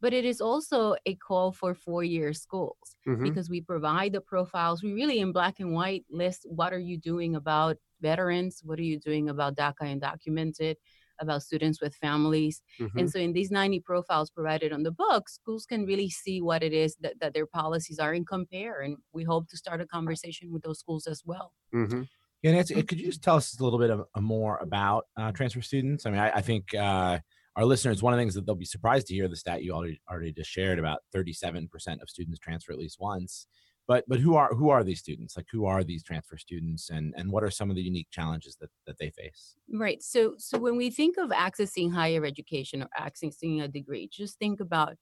but 0.01 0.13
it 0.13 0.25
is 0.25 0.41
also 0.41 0.97
a 1.07 1.15
call 1.17 1.53
for 1.53 1.75
four 1.75 2.03
year 2.05 2.33
schools 2.33 2.97
Mhm. 3.07 3.23
because 3.25 3.49
we 3.49 3.61
provide 3.61 4.13
the 4.13 4.21
profiles 4.21 4.83
we 4.83 4.93
really 4.93 5.19
in 5.21 5.33
black 5.33 5.61
and 5.61 5.73
white 5.73 6.05
list 6.11 6.47
what 6.49 6.73
are 6.73 6.79
you 6.91 6.99
doing 6.99 7.35
about 7.37 7.77
veterans 8.01 8.61
what 8.65 8.79
are 8.79 8.83
you 8.93 8.99
doing 8.99 9.29
about 9.29 9.57
daca 9.57 9.85
undocumented 9.95 10.77
about 11.21 11.43
students 11.43 11.81
with 11.81 11.95
families 11.95 12.63
Mhm. 12.81 12.99
and 12.99 13.11
so 13.11 13.19
in 13.19 13.33
these 13.33 13.51
90 13.51 13.81
profiles 13.81 14.31
provided 14.31 14.73
on 14.73 14.83
the 14.83 14.91
book, 14.91 15.29
schools 15.29 15.67
can 15.67 15.85
really 15.87 16.11
see 16.11 16.41
what 16.41 16.63
it 16.63 16.73
is 16.73 16.97
that, 17.01 17.21
that 17.21 17.33
their 17.35 17.47
policies 17.47 17.99
are 18.01 18.13
and 18.13 18.27
compare. 18.27 18.81
And 18.81 18.97
we 19.13 19.23
hope 19.23 19.49
to 19.51 19.57
start 19.57 19.81
a 19.81 19.87
conversation 19.87 20.51
with 20.51 20.63
those 20.63 20.81
schools 20.81 21.07
as 21.07 21.23
well. 21.25 21.53
Mhm. 21.73 22.09
Yeah, 22.43 22.53
Nancy, 22.53 22.83
could 22.83 22.99
you 22.99 23.07
just 23.07 23.23
tell 23.23 23.37
us 23.37 23.59
a 23.59 23.63
little 23.63 23.79
bit 23.79 23.91
of, 23.91 24.05
uh, 24.15 24.21
more 24.21 24.59
about 24.59 25.07
uh, 25.17 25.31
transfer 25.31 25.63
students? 25.63 26.07
I 26.07 26.11
mean, 26.11 26.19
I, 26.19 26.31
I 26.31 26.41
think 26.41 26.75
uh, 26.75 27.21
our 27.55 27.65
listeners, 27.65 28.03
one 28.03 28.13
of 28.13 28.17
the 28.17 28.23
things 28.23 28.35
that 28.35 28.47
they'll 28.47 28.57
be 28.57 28.65
surprised 28.65 29.07
to 29.09 29.15
hear 29.15 29.29
the 29.29 29.37
stat 29.37 29.63
you 29.63 29.73
already 29.73 30.01
already 30.11 30.33
just 30.33 30.51
shared 30.51 30.79
about 30.79 31.01
37% 31.15 31.69
of 32.03 32.11
students 32.11 32.41
transfer 32.41 32.73
at 32.73 32.79
least 32.79 32.99
once. 32.99 33.47
But 33.89 34.05
but 34.07 34.21
who 34.21 34.37
are 34.37 34.55
who 34.55 34.71
are 34.71 34.85
these 34.85 35.01
students? 35.01 35.37
Like 35.37 35.47
who 35.51 35.67
are 35.67 35.83
these 35.83 36.05
transfer 36.05 36.39
students, 36.39 36.89
and 36.91 37.13
and 37.17 37.33
what 37.33 37.43
are 37.43 37.51
some 37.51 37.69
of 37.69 37.75
the 37.75 37.83
unique 37.83 38.07
challenges 38.11 38.57
that 38.61 38.71
that 38.87 38.97
they 38.99 39.11
face? 39.11 39.57
Right. 39.73 40.01
So 40.03 40.35
so 40.39 40.57
when 40.57 40.77
we 40.77 40.89
think 40.91 41.17
of 41.19 41.31
accessing 41.31 41.93
higher 41.93 42.25
education 42.25 42.83
or 42.83 42.89
accessing 42.99 43.63
a 43.63 43.69
degree, 43.69 44.09
just 44.11 44.39
think 44.39 44.61
about 44.61 44.95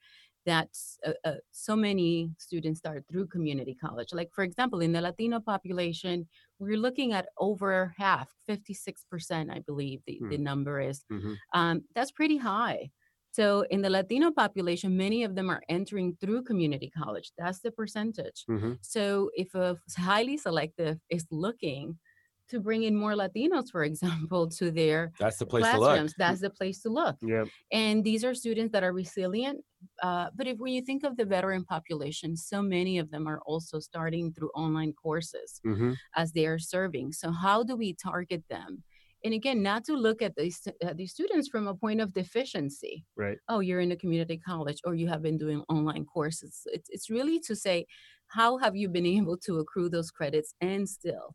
that 0.46 0.70
uh, 1.06 1.12
uh, 1.24 1.34
so 1.50 1.76
many 1.76 2.30
students 2.38 2.78
start 2.80 3.04
through 3.08 3.26
community 3.28 3.74
college. 3.74 4.12
Like 4.12 4.30
for 4.32 4.42
example, 4.44 4.80
in 4.80 4.92
the 4.92 5.00
Latino 5.00 5.40
population, 5.40 6.28
we're 6.58 6.78
looking 6.78 7.12
at 7.12 7.28
over 7.38 7.94
half, 7.98 8.30
56%, 8.46 9.50
I 9.50 9.60
believe 9.60 10.00
the, 10.06 10.22
the 10.28 10.38
Hmm. 10.38 10.42
number 10.42 10.80
is. 10.80 11.04
Mhm. 11.10 11.40
um, 11.54 11.82
that's 11.94 12.12
pretty 12.12 12.36
high. 12.38 12.90
So 13.32 13.62
in 13.70 13.82
the 13.82 13.90
Latino 13.90 14.32
population, 14.32 14.96
many 14.96 15.22
of 15.24 15.34
them 15.36 15.50
are 15.50 15.62
entering 15.68 16.16
through 16.20 16.42
community 16.44 16.90
college. 16.90 17.32
That's 17.38 17.60
the 17.60 17.70
percentage. 17.70 18.48
Mhm. 18.48 18.78
So 18.80 19.30
if 19.34 19.54
a 19.54 19.76
highly 19.96 20.36
selective 20.36 20.98
is 21.10 21.26
looking 21.30 21.98
to 22.50 22.60
bring 22.60 22.82
in 22.84 22.94
more 22.96 23.12
Latinos, 23.14 23.70
for 23.70 23.84
example, 23.84 24.48
to 24.58 24.70
their 24.70 25.12
That's 25.18 25.38
the 25.38 25.46
place 25.46 25.64
classrooms, 25.64 26.14
that's 26.18 26.40
the 26.40 26.50
place 26.50 26.80
to 26.82 26.88
look. 26.90 27.16
Yep. 27.22 27.48
And 27.72 28.04
these 28.04 28.24
are 28.24 28.34
students 28.34 28.72
that 28.72 28.82
are 28.84 28.92
resilient. 28.92 29.64
Uh, 30.02 30.28
but 30.36 30.46
if 30.46 30.58
when 30.58 30.72
you 30.74 30.82
think 30.82 31.04
of 31.04 31.16
the 31.16 31.24
veteran 31.24 31.64
population, 31.64 32.36
so 32.36 32.60
many 32.62 32.98
of 32.98 33.10
them 33.10 33.26
are 33.26 33.40
also 33.46 33.78
starting 33.78 34.32
through 34.32 34.50
online 34.54 34.92
courses 34.92 35.60
Mhm. 35.64 35.96
as 36.16 36.32
they 36.32 36.46
are 36.46 36.58
serving. 36.58 37.12
So 37.12 37.30
how 37.30 37.62
do 37.62 37.76
we 37.76 37.94
target 37.94 38.44
them? 38.50 38.84
And 39.22 39.34
again, 39.34 39.62
not 39.62 39.84
to 39.84 39.94
look 39.94 40.22
at 40.22 40.34
these 40.36 40.66
uh, 40.66 40.94
these 40.94 41.12
students 41.12 41.46
from 41.48 41.68
a 41.68 41.74
point 41.74 42.00
of 42.00 42.14
deficiency. 42.14 43.04
Right. 43.16 43.38
Oh, 43.48 43.60
you're 43.60 43.80
in 43.80 43.92
a 43.92 43.96
community 43.96 44.38
college, 44.38 44.80
or 44.86 44.94
you 44.94 45.08
have 45.08 45.20
been 45.22 45.36
doing 45.38 45.60
online 45.68 46.06
courses. 46.06 46.62
It's 46.76 46.88
it's 46.90 47.10
really 47.10 47.38
to 47.40 47.54
say, 47.54 47.86
how 48.28 48.56
have 48.58 48.74
you 48.76 48.88
been 48.88 49.04
able 49.06 49.36
to 49.46 49.58
accrue 49.58 49.90
those 49.90 50.10
credits 50.10 50.54
and 50.62 50.88
still 50.88 51.34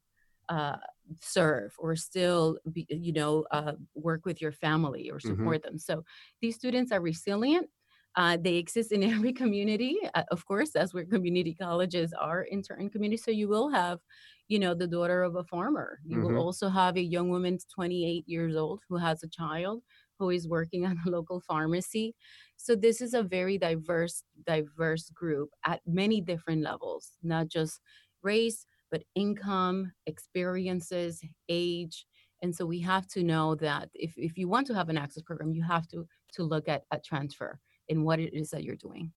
uh, 0.49 0.77
serve, 1.19 1.75
or 1.79 1.95
still 1.95 2.59
be, 2.71 2.85
you 2.89 3.13
know 3.13 3.45
uh, 3.51 3.73
work 3.95 4.25
with 4.25 4.41
your 4.41 4.51
family 4.51 5.09
or 5.09 5.19
Mhm. 5.23 5.55
support 5.55 5.63
them? 5.63 5.77
So 5.77 6.03
these 6.41 6.55
students 6.55 6.91
are 6.91 7.01
resilient. 7.01 7.69
Uh, 8.15 8.37
they 8.37 8.55
exist 8.55 8.91
in 8.91 9.03
every 9.15 9.33
community, 9.33 9.97
uh, 10.13 10.23
of 10.31 10.45
course, 10.45 10.71
that's 10.71 10.93
where 10.93 11.05
community 11.05 11.53
colleges 11.53 12.13
are 12.13 12.41
in 12.43 12.63
certain 12.63 12.89
communities. 12.89 13.23
So 13.25 13.31
you 13.31 13.47
will 13.49 13.69
have, 13.69 13.99
you 14.47 14.59
know, 14.59 14.73
the 14.73 14.87
daughter 14.87 15.23
of 15.23 15.35
a 15.35 15.43
farmer. 15.43 15.99
You 16.05 16.19
Mhm. 16.19 16.21
will 16.21 16.37
also 16.37 16.69
have 16.69 16.95
a 16.97 17.01
young 17.01 17.29
woman, 17.29 17.57
28 17.73 18.27
years 18.27 18.55
old, 18.55 18.81
who 18.87 18.97
has 18.97 19.23
a 19.23 19.27
child 19.29 19.83
who 20.17 20.29
is 20.29 20.47
working 20.47 20.85
at 20.85 20.97
a 21.05 21.09
local 21.09 21.41
pharmacy. 21.41 22.15
So 22.57 22.75
this 22.75 23.01
is 23.01 23.13
a 23.13 23.23
very 23.23 23.57
diverse, 23.57 24.23
diverse 24.45 25.09
group 25.09 25.49
at 25.65 25.81
many 25.85 26.21
different 26.21 26.61
levels, 26.61 27.11
not 27.21 27.47
just 27.47 27.81
race, 28.21 28.65
but 28.95 29.03
income, 29.13 29.91
experiences, 30.05 31.21
age. 31.49 32.05
And 32.41 32.55
so 32.55 32.65
we 32.65 32.79
have 32.79 33.05
to 33.09 33.23
know 33.23 33.55
that 33.55 33.89
if, 33.93 34.13
if 34.15 34.37
you 34.37 34.47
want 34.47 34.67
to 34.67 34.73
have 34.73 34.87
an 34.87 34.97
access 34.97 35.21
program, 35.21 35.51
you 35.51 35.63
have 35.63 35.85
to 35.89 36.07
to 36.35 36.43
look 36.43 36.69
at, 36.69 36.83
at 36.93 37.03
transfer 37.03 37.59
and 37.89 38.05
what 38.05 38.21
it 38.21 38.33
is 38.33 38.51
that 38.51 38.63
you're 38.63 38.77
doing. 38.77 39.11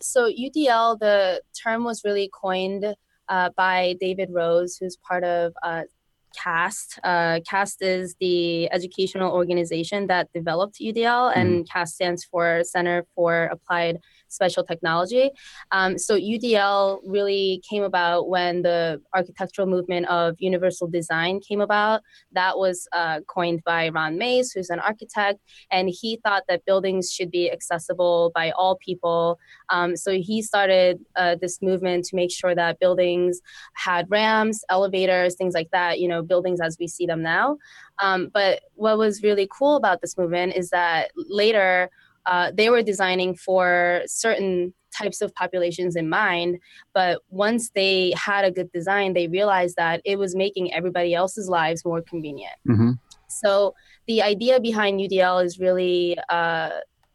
So 0.00 0.28
UDL, 0.28 0.98
the 0.98 1.40
term 1.62 1.84
was 1.84 2.02
really 2.04 2.28
coined 2.34 2.92
uh, 3.28 3.50
by 3.56 3.94
David 4.00 4.30
Rose, 4.32 4.76
who's 4.76 4.96
part 4.96 5.22
of 5.22 5.52
uh, 5.62 5.82
CAST. 6.34 6.98
Uh, 7.04 7.38
CAST 7.48 7.82
is 7.82 8.16
the 8.18 8.68
educational 8.72 9.32
organization 9.32 10.08
that 10.08 10.28
developed 10.34 10.78
UDL, 10.80 11.36
and 11.36 11.68
CAST 11.70 11.94
stands 11.94 12.24
for 12.24 12.62
Center 12.64 13.06
for 13.14 13.44
Applied 13.44 13.98
Special 14.28 14.64
Technology. 14.64 15.30
Um, 15.72 15.98
so 15.98 16.16
UDL 16.16 17.00
really 17.04 17.62
came 17.68 17.82
about 17.82 18.28
when 18.28 18.62
the 18.62 19.00
architectural 19.14 19.66
movement 19.66 20.06
of 20.06 20.36
universal 20.38 20.86
design 20.86 21.40
came 21.40 21.60
about. 21.60 22.02
That 22.32 22.58
was 22.58 22.86
uh, 22.92 23.20
coined 23.28 23.62
by 23.64 23.88
Ron 23.88 24.18
Mace, 24.18 24.52
who's 24.52 24.70
an 24.70 24.80
architect, 24.80 25.40
and 25.70 25.88
he 25.88 26.20
thought 26.24 26.44
that 26.48 26.64
buildings 26.64 27.10
should 27.10 27.30
be 27.30 27.50
accessible 27.50 28.32
by 28.34 28.50
all 28.52 28.76
people. 28.76 29.38
Um, 29.70 29.96
so 29.96 30.12
he 30.12 30.42
started 30.42 31.00
uh, 31.16 31.36
this 31.40 31.60
movement 31.62 32.04
to 32.06 32.16
make 32.16 32.30
sure 32.30 32.54
that 32.54 32.80
buildings 32.80 33.40
had 33.74 34.10
ramps, 34.10 34.64
elevators, 34.68 35.34
things 35.34 35.54
like 35.54 35.70
that, 35.72 36.00
you 36.00 36.08
know, 36.08 36.22
buildings 36.22 36.60
as 36.60 36.76
we 36.78 36.86
see 36.86 37.06
them 37.06 37.22
now. 37.22 37.58
Um, 38.00 38.30
but 38.32 38.60
what 38.74 38.98
was 38.98 39.22
really 39.22 39.48
cool 39.50 39.76
about 39.76 40.00
this 40.00 40.16
movement 40.16 40.54
is 40.54 40.70
that 40.70 41.10
later 41.16 41.90
uh, 42.28 42.52
they 42.54 42.68
were 42.70 42.82
designing 42.82 43.34
for 43.34 44.02
certain 44.06 44.72
types 44.96 45.20
of 45.20 45.34
populations 45.34 45.96
in 45.96 46.08
mind. 46.08 46.58
But 46.94 47.20
once 47.30 47.70
they 47.74 48.12
had 48.16 48.44
a 48.44 48.50
good 48.50 48.70
design, 48.72 49.14
they 49.14 49.28
realized 49.28 49.76
that 49.76 50.00
it 50.04 50.18
was 50.18 50.36
making 50.36 50.72
everybody 50.72 51.14
else's 51.14 51.48
lives 51.48 51.84
more 51.84 52.02
convenient. 52.02 52.54
Mhm. 52.66 52.98
So 53.28 53.74
the 54.06 54.22
idea 54.22 54.60
behind 54.60 55.00
UDL 55.00 55.38
is 55.44 55.58
really, 55.58 56.16
uh, 56.28 56.70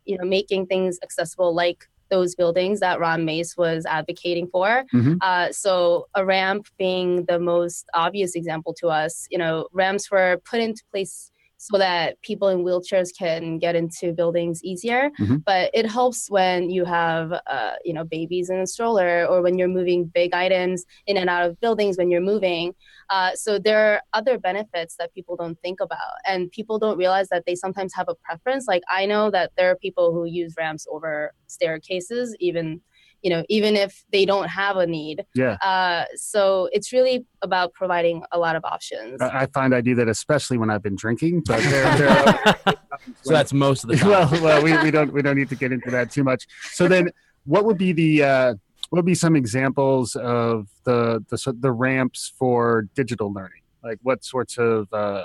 you 0.06 0.18
know, 0.18 0.26
making 0.26 0.68
things 0.68 1.00
accessible 1.04 1.54
like 1.54 1.88
those 2.10 2.36
buildings 2.36 2.80
that 2.80 3.00
Ron 3.00 3.26
Mace 3.26 3.58
was 3.58 3.86
advocating 3.88 4.48
for. 4.48 4.86
Mhm. 4.94 5.18
Uh, 5.22 5.52
so 5.52 6.08
a 6.16 6.24
ramp 6.24 6.68
being 6.78 7.26
the 7.26 7.40
most 7.40 7.88
obvious 7.94 8.36
example 8.36 8.74
to 8.82 8.88
us, 8.88 9.28
you 9.32 9.38
know, 9.38 9.68
ramps 9.74 10.12
were 10.12 10.40
put 10.50 10.60
into 10.60 10.84
place 10.92 11.32
so 11.66 11.78
that 11.78 12.22
people 12.22 12.50
in 12.50 12.60
wheelchairs 12.66 13.10
can 13.18 13.58
get 13.58 13.74
into 13.74 14.12
buildings 14.12 14.62
easier. 14.64 15.10
Mhm. 15.20 15.44
But 15.46 15.72
it 15.74 15.86
helps 15.90 16.30
when 16.30 16.70
you 16.70 16.84
have, 16.84 17.32
uh, 17.48 17.76
you 17.86 17.94
know, 17.94 18.04
babies 18.04 18.50
in 18.50 18.60
a 18.60 18.68
stroller 18.68 19.26
or 19.26 19.42
when 19.42 19.58
you're 19.58 19.70
moving 19.80 20.06
big 20.06 20.34
items 20.34 20.84
in 21.08 21.16
and 21.16 21.30
out 21.30 21.46
of 21.46 21.60
buildings 21.62 21.98
when 21.98 22.12
you're 22.12 22.30
moving. 22.34 22.76
Uh, 23.10 23.32
so 23.36 23.60
there 23.60 23.82
are 23.94 24.02
other 24.12 24.38
benefits 24.38 24.96
that 24.98 25.14
people 25.14 25.36
don't 25.38 25.58
think 25.62 25.80
about, 25.80 26.16
and 26.28 26.52
people 26.52 26.80
don't 26.80 26.98
realize 26.98 27.30
that 27.30 27.44
they 27.46 27.56
sometimes 27.56 27.94
have 27.94 28.10
a 28.10 28.16
preference. 28.16 28.66
Like 28.68 28.84
I 28.90 29.06
know 29.06 29.32
that 29.32 29.52
there 29.56 29.70
are 29.72 29.76
people 29.78 30.12
who 30.12 30.26
use 30.26 30.54
ramps 30.58 30.86
over 30.92 31.32
staircases, 31.48 32.36
even 32.40 32.82
you 33.24 33.30
know, 33.30 33.44
even 33.50 33.76
if 33.76 34.04
they 34.12 34.26
don't 34.26 34.48
have 34.48 34.78
a 34.78 34.86
need. 34.86 35.26
Yeah. 35.34 35.54
Uh, 35.54 36.06
so 36.16 36.70
it's 36.74 36.92
really 36.92 37.26
about 37.42 37.74
providing 37.74 38.24
a 38.32 38.38
lot 38.38 38.56
of 38.56 38.66
options. 38.66 39.22
I, 39.22 39.44
I 39.44 39.46
find 39.48 39.74
I 39.74 39.82
do 39.82 39.96
that 39.96 40.10
especially 40.10 40.58
when 40.58 40.70
I've 40.70 40.84
been 40.84 40.98
drinking, 40.98 41.44
but 41.46 41.62
there, 41.64 41.98
there 41.98 42.10
are 42.10 42.76
So 43.22 43.34
that's 43.34 43.54
most 43.54 43.86
of 43.86 43.90
the 43.90 43.96
time. 43.96 44.10
well, 44.10 44.30
well, 44.44 44.64
we, 44.64 44.78
we 44.84 44.92
don't 44.92 45.12
we 45.14 45.22
don't 45.22 45.38
need 45.38 45.50
to 45.50 45.56
get 45.56 45.72
into 45.72 45.90
that 45.92 46.12
too 46.12 46.24
much. 46.24 46.46
So 46.74 46.88
then, 46.88 47.10
what 47.46 47.66
would 47.66 47.78
be 47.78 47.94
the 47.94 48.24
uh, 48.24 48.54
what 48.90 49.00
would 49.00 49.06
be 49.06 49.16
some 49.16 49.36
examples 49.36 50.16
of 50.16 50.68
the 50.84 51.24
the 51.30 51.56
the 51.60 51.72
ramps 51.72 52.34
for 52.38 52.88
digital 52.94 53.32
learning? 53.32 53.62
Like 53.84 54.00
what 54.04 54.24
sorts 54.24 54.58
of 54.58 54.92
uh, 54.94 55.24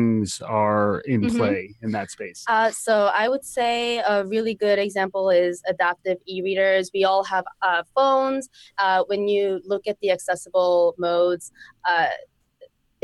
things 0.00 0.40
are 0.40 1.00
in 1.12 1.20
Mhm. 1.22 1.36
play 1.36 1.74
in 1.84 1.90
that 1.96 2.08
space? 2.16 2.40
Uh, 2.54 2.70
so 2.86 2.94
I 3.22 3.24
would 3.32 3.44
say 3.58 3.98
a 4.14 4.24
really 4.34 4.54
good 4.54 4.78
example 4.86 5.24
is 5.44 5.54
adaptive 5.74 6.18
e-readers. 6.34 6.84
We 6.94 7.02
all 7.10 7.24
have 7.34 7.44
uh, 7.68 7.82
phones. 7.96 8.48
Uh, 8.78 9.02
when 9.10 9.22
you 9.34 9.44
look 9.72 9.84
at 9.92 9.96
the 10.02 10.10
accessible 10.16 10.94
modes, 11.06 11.50
uh, 11.90 12.06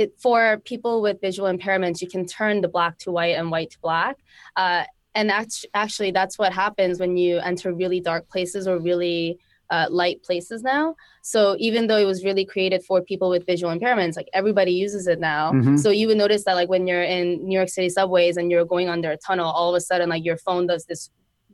it 0.03 0.11
for 0.25 0.59
people 0.73 0.95
with 1.07 1.17
visual 1.29 1.49
impairments, 1.55 2.01
you 2.03 2.09
can 2.15 2.25
turn 2.39 2.61
the 2.61 2.69
black 2.77 2.95
to 3.05 3.11
white 3.11 3.37
and 3.41 3.51
white 3.51 3.71
to 3.75 3.79
black. 3.81 4.17
Uh, 4.63 4.85
and 5.19 5.31
act- 5.41 5.67
actually, 5.83 6.11
that's 6.19 6.37
what 6.39 6.53
happens 6.53 6.95
when 7.03 7.17
you 7.17 7.39
enter 7.51 7.69
really 7.83 8.01
dark 8.11 8.25
places 8.35 8.69
or 8.71 8.77
really 8.79 9.39
uh, 9.71 9.87
light 9.91 10.23
places 10.23 10.63
now. 10.63 10.95
So 11.23 11.57
even 11.59 11.87
though 11.87 11.97
it 11.97 12.05
was 12.05 12.25
really 12.25 12.45
created 12.45 12.85
for 12.85 13.03
people 13.03 13.29
with 13.29 13.47
visual 13.47 13.77
impairments, 13.77 14.17
like 14.17 14.29
everybody 14.33 14.73
uses 14.73 15.07
it 15.07 15.19
now. 15.19 15.53
Mhm. 15.53 15.79
So 15.79 15.91
you 15.91 16.07
would 16.09 16.19
notice 16.19 16.45
that 16.45 16.55
like 16.55 16.69
when 16.69 16.87
you're 16.87 17.03
in 17.03 17.45
New 17.47 17.57
York 17.57 17.69
City 17.69 17.89
subways 17.89 18.37
and 18.37 18.51
you're 18.51 18.65
going 18.65 18.89
under 18.89 19.11
a 19.11 19.17
tunnel, 19.17 19.47
all 19.51 19.75
of 19.75 19.77
a 19.77 19.81
sudden 19.81 20.09
like 20.09 20.25
your 20.25 20.37
phone 20.37 20.67
does 20.67 20.85
this 20.87 21.11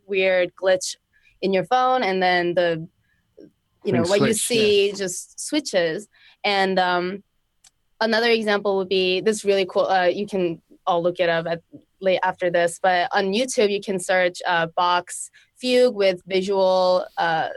weird 0.06 0.52
glitch 0.54 0.96
in 1.40 1.52
your 1.52 1.64
phone, 1.64 2.02
and 2.02 2.22
then 2.22 2.54
the 2.54 2.86
you 3.84 3.92
know 3.92 4.04
Things 4.04 4.10
what 4.10 4.20
you 4.20 4.34
switch, 4.34 4.50
yeah. 4.58 4.62
see 4.62 4.92
just 4.92 5.40
switches. 5.40 6.08
And 6.44 6.78
um, 6.78 7.24
another 8.00 8.30
example 8.30 8.76
would 8.76 8.88
be 8.88 9.20
this 9.20 9.44
really 9.44 9.66
cool. 9.66 9.86
Uh, 9.86 10.04
you 10.04 10.26
can 10.26 10.60
all 10.86 11.02
look 11.02 11.18
it 11.20 11.28
up 11.28 11.46
at 11.46 11.62
late 12.00 12.20
after 12.22 12.50
this, 12.50 12.78
but 12.82 13.08
on 13.12 13.32
YouTube 13.32 13.70
you 13.70 13.80
can 13.80 13.98
search 13.98 14.38
uh, 14.46 14.66
Bach 14.76 15.10
fugue 15.56 15.94
with 15.94 16.20
visual 16.26 17.06
uh, 17.16 17.48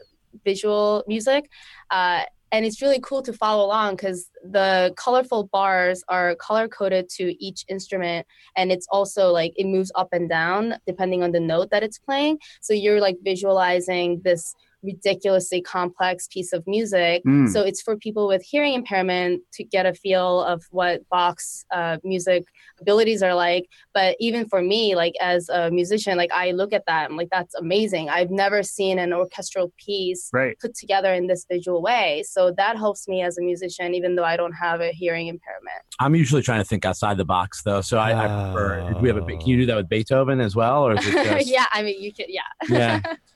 visual 0.44 1.04
music. 1.08 1.50
Uh, 1.92 2.24
and 2.52 2.66
it's 2.66 2.82
really 2.82 3.00
cool 3.02 3.22
to 3.22 3.34
follow 3.34 3.66
along 3.66 3.96
because 3.96 4.30
the 4.44 4.94
colorful 4.96 5.50
bars 5.52 6.04
are 6.08 6.36
color 6.36 6.68
coded 6.68 7.10
to 7.10 7.36
each 7.44 7.66
instrument 7.68 8.26
and 8.56 8.72
it's 8.72 8.88
also 8.92 9.32
like 9.32 9.52
it 9.58 9.66
moves 9.66 9.92
up 9.96 10.10
and 10.14 10.30
down 10.30 10.76
depending 10.88 11.22
on 11.24 11.32
the 11.32 11.40
note 11.40 11.70
that 11.72 11.84
it's 11.84 11.98
playing 11.98 12.38
so 12.62 12.74
you're 12.74 13.02
like 13.02 13.18
visualizing 13.24 14.22
this 14.24 14.54
ridiculously 14.86 15.62
complex 15.62 16.28
piece 16.28 16.54
of 16.54 16.64
music 16.68 17.24
Mm. 17.26 17.50
so 17.50 17.62
it's 17.62 17.82
for 17.82 17.98
people 17.98 18.28
with 18.28 18.44
hearing 18.44 18.74
impairment 18.74 19.42
to 19.54 19.64
get 19.64 19.86
a 19.86 19.94
feel 19.94 20.42
of 20.44 20.64
what 20.72 21.02
Bach's 21.10 21.66
uh, 21.74 21.98
music 22.04 22.44
abilities 22.80 23.24
are 23.24 23.34
like. 23.34 23.66
But 23.94 24.16
even 24.20 24.48
for 24.48 24.62
me, 24.62 24.96
like 24.96 25.14
as 25.22 25.50
a 25.50 25.72
musician, 25.72 26.18
like 26.18 26.32
I 26.34 26.52
look 26.52 26.74
at 26.74 26.84
that, 26.88 27.10
I'm 27.10 27.18
like, 27.18 27.30
that's 27.32 27.56
amazing. 27.56 28.10
I've 28.10 28.30
never 28.32 28.64
seen 28.64 29.00
an 29.00 29.14
orchestral 29.14 29.74
piece 29.84 30.30
Right. 30.34 30.58
put 30.60 30.76
together 30.76 31.14
in 31.14 31.28
this 31.28 31.46
visual 31.50 31.82
way. 31.82 32.24
So 32.28 32.52
that 32.58 32.78
helps 32.78 33.08
me 33.08 33.22
as 33.22 33.38
a 33.38 33.42
musician, 33.42 33.94
even 33.96 34.16
though 34.16 34.24
I 34.26 34.36
don't 34.38 34.54
have 34.54 34.82
a 34.82 34.92
hearing 34.92 35.28
impairment. 35.28 35.82
I'm 36.00 36.16
usually 36.16 36.42
trying 36.42 36.60
to 36.62 36.66
think 36.66 36.86
outside 36.86 37.18
the 37.18 37.26
box 37.26 37.64
though, 37.64 37.82
so 37.82 37.98
I, 37.98 38.10
I 38.12 38.28
prefer. 38.52 38.94
Do 38.94 39.00
we 39.00 39.08
have 39.08 39.18
a? 39.18 39.22
Can 39.26 39.48
you 39.48 39.58
do 39.58 39.66
that 39.68 39.76
with 39.78 39.90
Beethoven 39.90 40.40
as 40.42 40.56
well, 40.56 40.84
or 40.88 40.94
is 40.94 41.08
it 41.08 41.12
just? 41.24 41.48
yeah, 41.48 41.66
I 41.72 41.82
mean, 41.82 42.02
you 42.02 42.14
could, 42.14 42.26
yeah. 42.30 42.42
Yeah. 42.70 43.02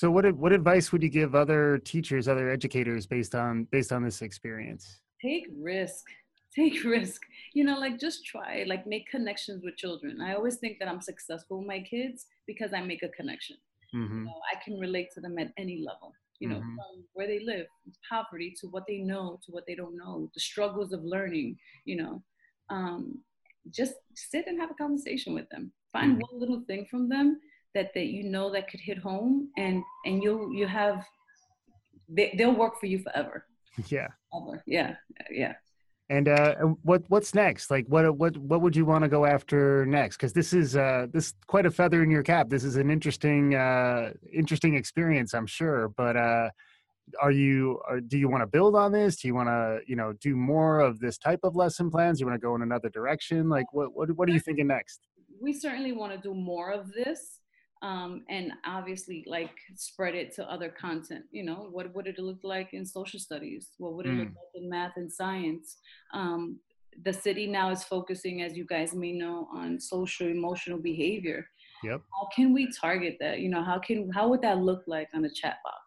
So 0.00 0.10
what 0.10 0.24
what 0.34 0.54
advice 0.54 0.92
would 0.92 1.02
you 1.02 1.10
give 1.10 1.34
other 1.34 1.76
teachers, 1.76 2.26
other 2.26 2.48
educators 2.50 3.06
based 3.06 3.34
on 3.34 3.64
based 3.64 3.92
on 3.92 4.02
this 4.02 4.22
experience? 4.22 5.02
take 5.20 5.44
risk. 5.60 6.04
Take 6.56 6.82
risk. 6.84 7.20
You 7.52 7.64
know 7.64 7.78
like 7.78 8.00
just 8.00 8.24
try 8.24 8.64
like 8.66 8.86
make 8.86 9.06
connections 9.10 9.62
with 9.62 9.76
children. 9.76 10.22
I 10.22 10.34
always 10.34 10.56
think 10.56 10.78
that 10.78 10.88
i'm 10.88 11.02
successful 11.02 11.58
with 11.58 11.66
my 11.74 11.80
kids 11.80 12.18
because 12.46 12.70
i 12.72 12.80
make 12.80 13.02
a 13.02 13.10
connection. 13.10 13.56
Hmm 13.92 14.06
you 14.14 14.24
know, 14.24 14.40
i 14.52 14.56
can 14.64 14.74
relate 14.86 15.08
to 15.14 15.20
them 15.24 15.36
at 15.42 15.50
any 15.64 15.76
level 15.88 16.08
you 16.42 16.48
know 16.50 16.60
Mhm. 16.60 16.74
from 16.76 16.92
where 17.16 17.28
they 17.32 17.40
live 17.52 17.66
poverty 18.12 18.50
to 18.60 18.64
what 18.74 18.84
they 18.90 19.00
know 19.12 19.26
to 19.44 19.48
what 19.54 19.64
they 19.66 19.76
don't 19.80 19.96
know 20.02 20.14
the 20.36 20.44
struggles 20.50 20.90
of 20.96 21.00
learning 21.14 21.48
you 21.90 21.96
know. 22.00 22.14
Um, 22.76 23.00
just 23.78 23.94
sit 24.32 24.46
and 24.48 24.58
have 24.62 24.70
a 24.74 24.80
conversation 24.84 25.30
with 25.38 25.48
them. 25.52 25.64
Find 25.96 26.10
Mhm. 26.12 26.22
one 26.28 26.36
little 26.42 26.60
thing 26.68 26.82
from 26.92 27.04
them 27.14 27.28
that 27.74 27.90
that 27.94 28.06
you 28.06 28.24
know 28.24 28.50
that 28.50 28.68
could 28.70 28.80
hit 28.80 28.98
home 28.98 29.48
and 29.56 29.82
and 30.04 30.22
you'll 30.22 30.52
you 30.52 30.66
have 30.66 31.04
they, 32.08 32.34
they'll 32.36 32.54
work 32.54 32.78
for 32.80 32.86
you 32.86 32.98
forever 32.98 33.46
Yeah. 33.88 34.08
ever 34.34 34.62
yeah 34.66 34.94
yeah 35.30 35.54
And 36.10 36.26
uh, 36.28 36.54
what 36.82 37.02
what's 37.06 37.32
next? 37.34 37.70
Like 37.70 37.86
what 37.86 38.04
what 38.22 38.36
what 38.50 38.60
would 38.62 38.74
you 38.74 38.84
want 38.84 39.02
to 39.04 39.08
go 39.08 39.24
after 39.36 39.86
next? 39.86 40.16
Because 40.16 40.32
this 40.32 40.52
is 40.52 40.74
uh, 40.74 41.06
this 41.14 41.34
quite 41.46 41.66
a 41.66 41.70
feather 41.70 42.02
in 42.02 42.10
your 42.10 42.24
cap. 42.24 42.48
This 42.50 42.64
is 42.64 42.74
an 42.82 42.90
interesting 42.90 43.54
uh, 43.54 44.10
interesting 44.42 44.74
experience, 44.74 45.34
I'm 45.34 45.46
sure. 45.46 45.88
But 46.02 46.16
uh, 46.16 46.48
are 47.22 47.30
you 47.30 47.78
are, 47.88 48.00
do 48.00 48.16
you 48.18 48.28
want 48.28 48.42
to 48.42 48.48
build 48.48 48.74
on 48.74 48.90
this? 48.90 49.20
Do 49.20 49.28
you 49.28 49.36
want 49.40 49.50
to 49.54 49.66
you 49.86 49.94
know 50.00 50.10
do 50.28 50.34
more 50.34 50.80
of 50.88 50.98
this 50.98 51.16
type 51.16 51.42
of 51.44 51.54
lesson 51.54 51.86
plans? 51.94 52.18
Do 52.18 52.22
you 52.22 52.26
want 52.30 52.40
to 52.42 52.44
go 52.48 52.56
in 52.56 52.62
another 52.62 52.90
direction? 52.90 53.48
Like 53.48 53.68
what 53.72 53.88
what 53.94 54.10
what 54.16 54.28
are 54.28 54.32
you 54.32 54.40
thinking 54.48 54.66
next? 54.66 54.98
we 55.40 55.52
certainly 55.54 55.92
want 55.92 56.12
to 56.12 56.18
do 56.28 56.34
more 56.34 56.70
of 56.70 56.92
this 56.92 57.39
um, 57.82 58.24
and 58.28 58.52
obviously 58.66 59.24
like 59.26 59.50
spread 59.74 60.14
it 60.14 60.34
to 60.34 60.50
other 60.50 60.68
content 60.68 61.24
you 61.32 61.44
know 61.44 61.68
what 61.70 61.94
would 61.94 62.06
it 62.06 62.18
look 62.18 62.38
like 62.42 62.68
in 62.72 62.84
social 62.86 63.18
studies 63.18 63.70
what 63.78 63.94
would 63.94 64.06
it 64.06 64.14
look 64.14 64.28
Mm. 64.28 64.34
like 64.40 64.62
in 64.62 64.68
math 64.68 64.92
and 64.96 65.10
science 65.12 65.78
um, 66.14 66.58
the 67.04 67.12
city 67.12 67.46
now 67.46 67.70
is 67.70 67.84
focusing 67.84 68.42
as 68.42 68.56
you 68.56 68.66
guys 68.66 68.94
may 68.94 69.12
know 69.12 69.48
on 69.54 69.80
social 69.80 70.28
emotional 70.28 70.78
behavior 70.78 71.46
Yep. 71.84 72.02
how 72.14 72.28
can 72.34 72.52
we 72.52 72.68
target 72.80 73.16
that 73.20 73.40
you 73.40 73.48
know 73.48 73.62
how 73.64 73.78
can 73.78 74.10
how 74.12 74.28
would 74.28 74.42
that 74.42 74.58
look 74.58 74.82
like 74.86 75.08
on 75.14 75.22
the 75.22 75.28
chatbot 75.30 75.84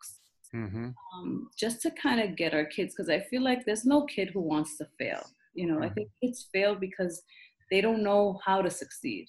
Mm-hmm. 0.56 0.90
um, 1.16 1.50
just 1.58 1.82
to 1.82 1.92
kind 1.92 2.20
of 2.22 2.36
get 2.36 2.54
our 2.54 2.66
kids 2.66 2.94
because 2.94 3.10
i 3.10 3.20
feel 3.20 3.44
like 3.44 3.66
there's 3.66 3.86
no 3.86 4.06
kid 4.06 4.30
who 4.34 4.42
wants 4.42 4.78
to 4.78 4.88
fail 4.98 5.22
you 5.54 5.68
know 5.68 5.82
i 5.84 5.90
Mhm. 5.90 5.94
think 5.96 6.10
kids 6.24 6.48
fail 6.54 6.76
because 6.76 7.24
they 7.72 7.82
don't 7.82 8.04
know 8.04 8.40
how 8.46 8.62
to 8.62 8.70
succeed 8.70 9.28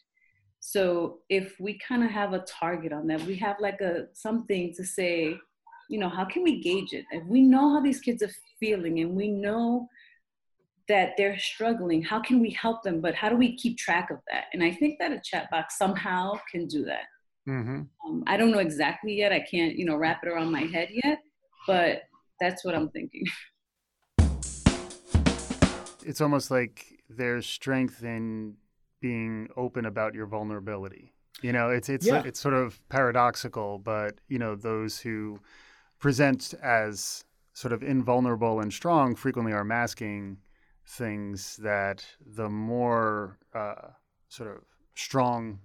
so 0.67 1.19
if 1.29 1.57
we 1.61 1.79
kind 1.87 2.03
of 2.03 2.11
have 2.11 2.33
a 2.33 2.39
target 2.39 2.91
on 2.91 3.07
that 3.07 3.21
we 3.27 3.37
have 3.37 3.55
like 3.61 3.83
a 3.83 4.07
something 4.15 4.73
to 4.75 4.83
say 4.83 5.37
you 5.91 5.99
know 5.99 6.09
how 6.09 6.25
can 6.25 6.43
we 6.43 6.63
gauge 6.63 6.95
it 6.95 7.05
if 7.11 7.23
we 7.27 7.43
know 7.43 7.75
how 7.75 7.81
these 7.81 8.01
kids 8.01 8.23
are 8.23 8.31
feeling 8.59 9.01
and 9.01 9.15
we 9.15 9.29
know 9.29 9.87
that 10.89 11.11
they're 11.19 11.39
struggling 11.39 12.03
how 12.03 12.19
can 12.19 12.41
we 12.41 12.49
help 12.49 12.83
them 12.83 13.03
but 13.03 13.15
how 13.15 13.29
do 13.29 13.37
we 13.37 13.55
keep 13.57 13.77
track 13.77 14.11
of 14.11 14.17
that 14.31 14.45
and 14.55 14.65
i 14.65 14.71
think 14.71 14.99
that 14.99 15.13
a 15.13 15.21
chatbot 15.21 15.67
somehow 15.69 16.33
can 16.51 16.67
do 16.67 16.83
that 16.83 17.05
Mm-hmm. 17.47 17.83
um, 18.09 18.25
I 18.27 18.39
don't 18.39 18.51
know 18.51 18.59
exactly 18.59 19.19
yet. 19.19 19.31
I 19.31 19.41
can't, 19.41 19.77
you 19.77 19.85
know, 19.85 19.97
wrap 19.97 20.21
it 20.25 20.31
around 20.31 20.51
my 20.51 20.63
head 20.63 20.89
yet, 20.91 21.19
but 21.67 22.05
that's 22.41 22.65
what 22.65 22.75
I'm 22.75 22.89
thinking. 22.89 23.25
It's 26.07 26.21
almost 26.21 26.51
like 26.51 27.03
there's 27.09 27.47
strength 27.47 28.05
in 28.05 28.57
being 29.05 29.49
open 29.55 29.85
about 29.85 30.15
your 30.15 30.25
vulnerability. 30.25 31.13
You 31.43 31.53
know, 31.53 31.69
it's 31.69 31.91
it's 31.91 32.07
Yeah. 32.07 32.23
it's 32.25 32.41
sort 32.41 32.55
of 32.55 32.81
paradoxical, 32.89 33.79
but 33.79 34.15
you 34.29 34.39
know, 34.39 34.55
those 34.57 34.99
who 34.99 35.41
present 35.99 36.55
as 36.63 37.25
sort 37.53 37.75
of 37.75 37.83
invulnerable 37.83 38.61
and 38.61 38.73
strong 38.73 39.15
frequently 39.15 39.53
are 39.53 39.63
masking 39.63 40.39
things 40.87 41.57
that 41.59 42.07
the 42.25 42.49
more 42.49 43.39
uh, 43.55 43.89
sort 44.29 44.49
of 44.51 44.65
strong 44.95 45.61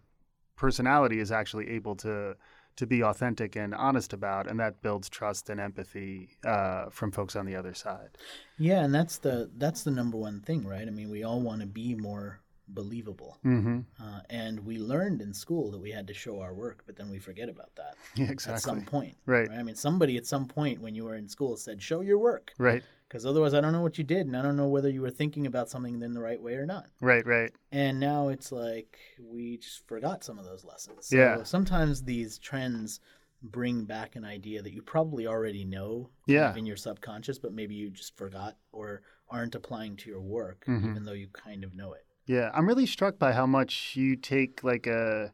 personality 0.57 1.19
is 1.19 1.31
actually 1.31 1.69
able 1.69 1.95
to 1.95 2.35
to 2.75 2.85
be 2.85 3.01
authentic 3.03 3.55
and 3.55 3.73
honest 3.73 4.11
about, 4.11 4.49
and 4.49 4.59
that 4.59 4.81
builds 4.81 5.07
trust 5.09 5.49
and 5.49 5.61
empathy 5.61 6.29
uh, 6.45 6.89
from 6.89 7.09
folks 7.11 7.35
on 7.37 7.45
the 7.45 7.55
other 7.55 7.73
side. 7.73 8.17
Yeah, 8.57 8.83
and 8.83 8.93
that's 8.93 9.17
the 9.17 9.49
that's 9.57 9.83
the 9.83 9.91
number 9.91 10.17
one 10.17 10.41
thing, 10.41 10.65
right? 10.67 10.87
I 10.87 10.91
mean, 10.91 11.09
we 11.09 11.23
all 11.23 11.39
want 11.39 11.61
to 11.61 11.67
be 11.67 11.95
more 11.95 12.41
believable, 12.73 13.37
Mm-hmm. 13.45 13.79
uh, 14.01 14.19
and 14.29 14.59
we 14.65 14.77
learned 14.77 15.21
in 15.21 15.33
school 15.33 15.71
that 15.71 15.79
we 15.79 15.91
had 15.91 16.07
to 16.07 16.13
show 16.13 16.39
our 16.41 16.53
work, 16.53 16.83
but 16.85 16.95
then 16.95 17.09
we 17.09 17.19
forget 17.19 17.49
about 17.49 17.75
that 17.75 17.95
Yeah, 18.15 18.31
at 18.31 18.61
some 18.61 18.83
point. 18.83 19.15
Right. 19.25 19.49
I 19.49 19.63
mean, 19.63 19.75
somebody 19.75 20.17
at 20.17 20.25
some 20.25 20.45
point 20.47 20.81
when 20.81 20.95
you 20.95 21.03
were 21.05 21.15
in 21.15 21.27
school 21.27 21.57
said, 21.57 21.81
"Show 21.81 22.01
your 22.01 22.17
work," 22.19 22.53
Right. 22.57 22.83
because 23.07 23.25
otherwise, 23.25 23.53
I 23.53 23.61
don't 23.61 23.73
know 23.73 23.81
what 23.81 23.97
you 23.97 24.03
did, 24.03 24.27
and 24.27 24.37
I 24.37 24.41
don't 24.41 24.55
know 24.55 24.67
whether 24.67 24.89
you 24.89 25.01
were 25.01 25.09
thinking 25.11 25.47
about 25.47 25.69
something 25.69 26.01
in 26.01 26.13
the 26.13 26.21
right 26.21 26.41
way 26.41 26.53
or 26.55 26.65
not. 26.65 26.87
Right. 27.01 27.25
Right. 27.25 27.51
And 27.71 27.99
now 27.99 28.29
it's 28.29 28.51
like 28.51 28.97
we 29.19 29.57
just 29.57 29.87
forgot 29.87 30.23
some 30.23 30.37
of 30.39 30.45
those 30.45 30.63
lessons. 30.63 31.07
So 31.07 31.15
Yeah. 31.17 31.43
sometimes 31.43 32.03
these 32.03 32.37
trends 32.37 32.99
bring 33.41 33.85
back 33.85 34.15
an 34.17 34.25
idea 34.25 34.61
that 34.61 34.73
you 34.73 34.81
probably 34.81 35.25
already 35.25 35.63
know 35.63 36.09
Yeah. 36.27 36.53
in 36.55 36.65
your 36.65 36.75
subconscious, 36.75 37.39
but 37.39 37.53
maybe 37.53 37.73
you 37.73 37.89
just 37.89 38.17
forgot 38.17 38.57
or 38.73 39.01
aren't 39.29 39.55
applying 39.55 39.95
to 39.95 40.09
your 40.09 40.19
work, 40.21 40.65
Mhm. 40.67 40.89
even 40.89 41.05
though 41.05 41.13
you 41.13 41.29
kind 41.29 41.63
of 41.63 41.73
know 41.73 41.93
it. 41.93 42.05
Yeah, 42.29 42.51
I'm 42.53 42.67
really 42.67 42.85
struck 42.85 43.17
by 43.17 43.33
how 43.33 43.47
much 43.47 43.95
you 43.95 44.15
take 44.15 44.63
like 44.63 44.85
a 44.85 45.33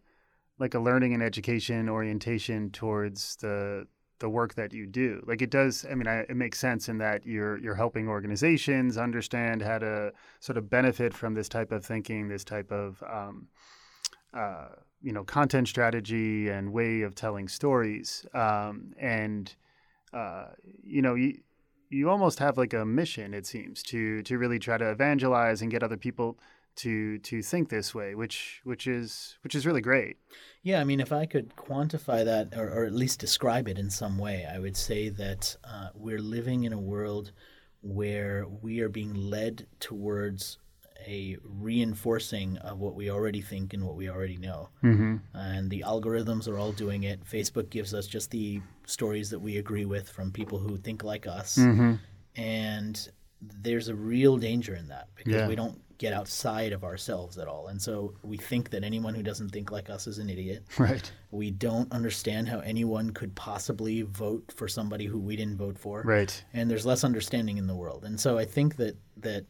like 0.60 0.76
a 0.76 0.80
learning 0.80 1.14
and 1.14 1.22
education 1.22 1.90
orientation 1.90 2.70
towards 2.72 3.36
the 3.36 3.86
the 4.20 4.30
work 4.30 4.56
that 4.56 4.72
you 4.72 4.88
do. 4.88 5.22
Like 5.28 5.42
it 5.42 5.50
does. 5.50 5.86
I 5.92 5.96
mean, 5.96 6.08
I, 6.08 6.20
it 6.20 6.38
makes 6.38 6.58
sense 6.58 6.88
in 6.88 7.00
that 7.00 7.26
you're 7.26 7.58
you're 7.58 7.76
helping 7.76 8.08
organizations 8.08 8.98
understand 8.98 9.62
how 9.62 9.80
to 9.80 10.14
sort 10.40 10.58
of 10.58 10.70
benefit 10.70 11.14
from 11.14 11.34
this 11.34 11.50
type 11.50 11.74
of 11.74 11.86
thinking, 11.86 12.30
this 12.30 12.46
type 12.46 12.72
of 12.72 13.04
um, 13.04 13.50
uh, 14.34 14.68
you 15.02 15.12
know 15.12 15.26
content 15.26 15.68
strategy 15.68 16.48
and 16.48 16.72
way 16.72 17.02
of 17.02 17.14
telling 17.14 17.50
stories. 17.50 18.26
Um, 18.34 18.94
and 18.98 19.54
uh, 20.14 20.46
you 20.82 21.02
know, 21.02 21.16
you 21.16 21.42
you 21.90 22.10
almost 22.10 22.40
have 22.40 22.58
like 22.58 22.74
a 22.74 22.86
mission, 22.86 23.34
it 23.34 23.46
seems, 23.46 23.84
to 23.84 24.24
to 24.24 24.38
really 24.38 24.60
try 24.60 24.78
to 24.78 24.90
evangelize 24.90 25.62
and 25.62 25.70
get 25.70 25.84
other 25.84 25.98
people 25.98 26.40
to 26.78 27.18
to 27.20 27.42
think 27.42 27.70
this 27.70 27.94
way, 27.96 28.16
which 28.16 28.62
which 28.64 28.88
is 28.88 29.38
which 29.44 29.56
is 29.56 29.66
really 29.66 29.82
great. 29.82 30.18
Yeah, 30.64 30.82
I 30.82 30.84
mean, 30.84 31.00
if 31.00 31.12
I 31.12 31.26
could 31.26 31.56
quantify 31.56 32.26
that 32.26 32.54
or, 32.58 32.70
or 32.70 32.86
at 32.86 32.94
least 32.94 33.20
describe 33.20 33.68
it 33.68 33.78
in 33.78 33.90
some 33.90 34.18
way, 34.18 34.46
I 34.52 34.60
would 34.60 34.76
say 34.76 35.10
that 35.10 35.56
uh, 35.64 35.90
we're 35.94 36.20
living 36.20 36.64
in 36.64 36.74
a 36.74 36.80
world 36.80 37.32
where 37.82 38.46
we 38.62 38.80
are 38.82 38.90
being 38.90 39.14
led 39.14 39.68
towards 39.80 40.58
a 41.08 41.38
reinforcing 41.44 42.58
of 42.58 42.80
what 42.80 42.96
we 42.96 43.12
already 43.12 43.42
think 43.42 43.74
and 43.74 43.86
what 43.86 43.96
we 43.96 44.10
already 44.10 44.38
know. 44.38 44.70
Mm-hmm. 44.84 45.18
And 45.36 45.70
the 45.70 45.84
algorithms 45.86 46.48
are 46.48 46.58
all 46.58 46.72
doing 46.72 47.04
it. 47.04 47.24
Facebook 47.24 47.70
gives 47.70 47.94
us 47.94 48.08
just 48.08 48.32
the 48.32 48.62
stories 48.88 49.30
that 49.30 49.40
we 49.40 49.58
agree 49.58 49.86
with 49.86 50.10
from 50.10 50.32
people 50.32 50.58
who 50.58 50.78
think 50.78 51.04
like 51.04 51.28
us. 51.28 51.58
Mm-hmm. 51.58 51.96
And 52.36 53.10
there's 53.62 53.88
a 53.88 53.94
real 53.96 54.38
danger 54.38 54.74
in 54.74 54.88
that 54.88 55.10
because 55.16 55.34
Yeah. 55.34 55.48
we 55.48 55.56
don't 55.56 55.80
get 55.98 56.14
outside 56.14 56.74
of 56.74 56.84
ourselves 56.84 57.38
at 57.38 57.48
all. 57.48 57.68
And 57.68 57.82
so 57.82 58.14
we 58.24 58.38
think 58.38 58.70
that 58.72 58.84
anyone 58.84 59.14
who 59.16 59.24
doesn't 59.24 59.50
think 59.50 59.72
like 59.72 59.90
us 59.90 60.08
is 60.08 60.18
an 60.18 60.30
idiot. 60.30 60.64
Right. 60.80 61.10
We 61.32 61.52
don't 61.52 61.92
understand 61.92 62.48
how 62.50 62.60
anyone 62.60 63.12
could 63.12 63.34
possibly 63.36 64.02
vote 64.04 64.52
for 64.56 64.68
somebody 64.68 65.06
who 65.06 65.20
we 65.20 65.36
didn't 65.36 65.58
vote 65.58 65.78
for. 65.80 66.02
Right. 66.04 66.44
And 66.54 66.70
there's 66.70 66.86
less 66.86 67.04
understanding 67.04 67.58
in 67.58 67.68
the 67.68 67.76
world. 67.76 68.04
And 68.06 68.20
so 68.20 68.38
I 68.38 68.46
think 68.46 68.76
that 68.78 68.98
that 69.18 69.46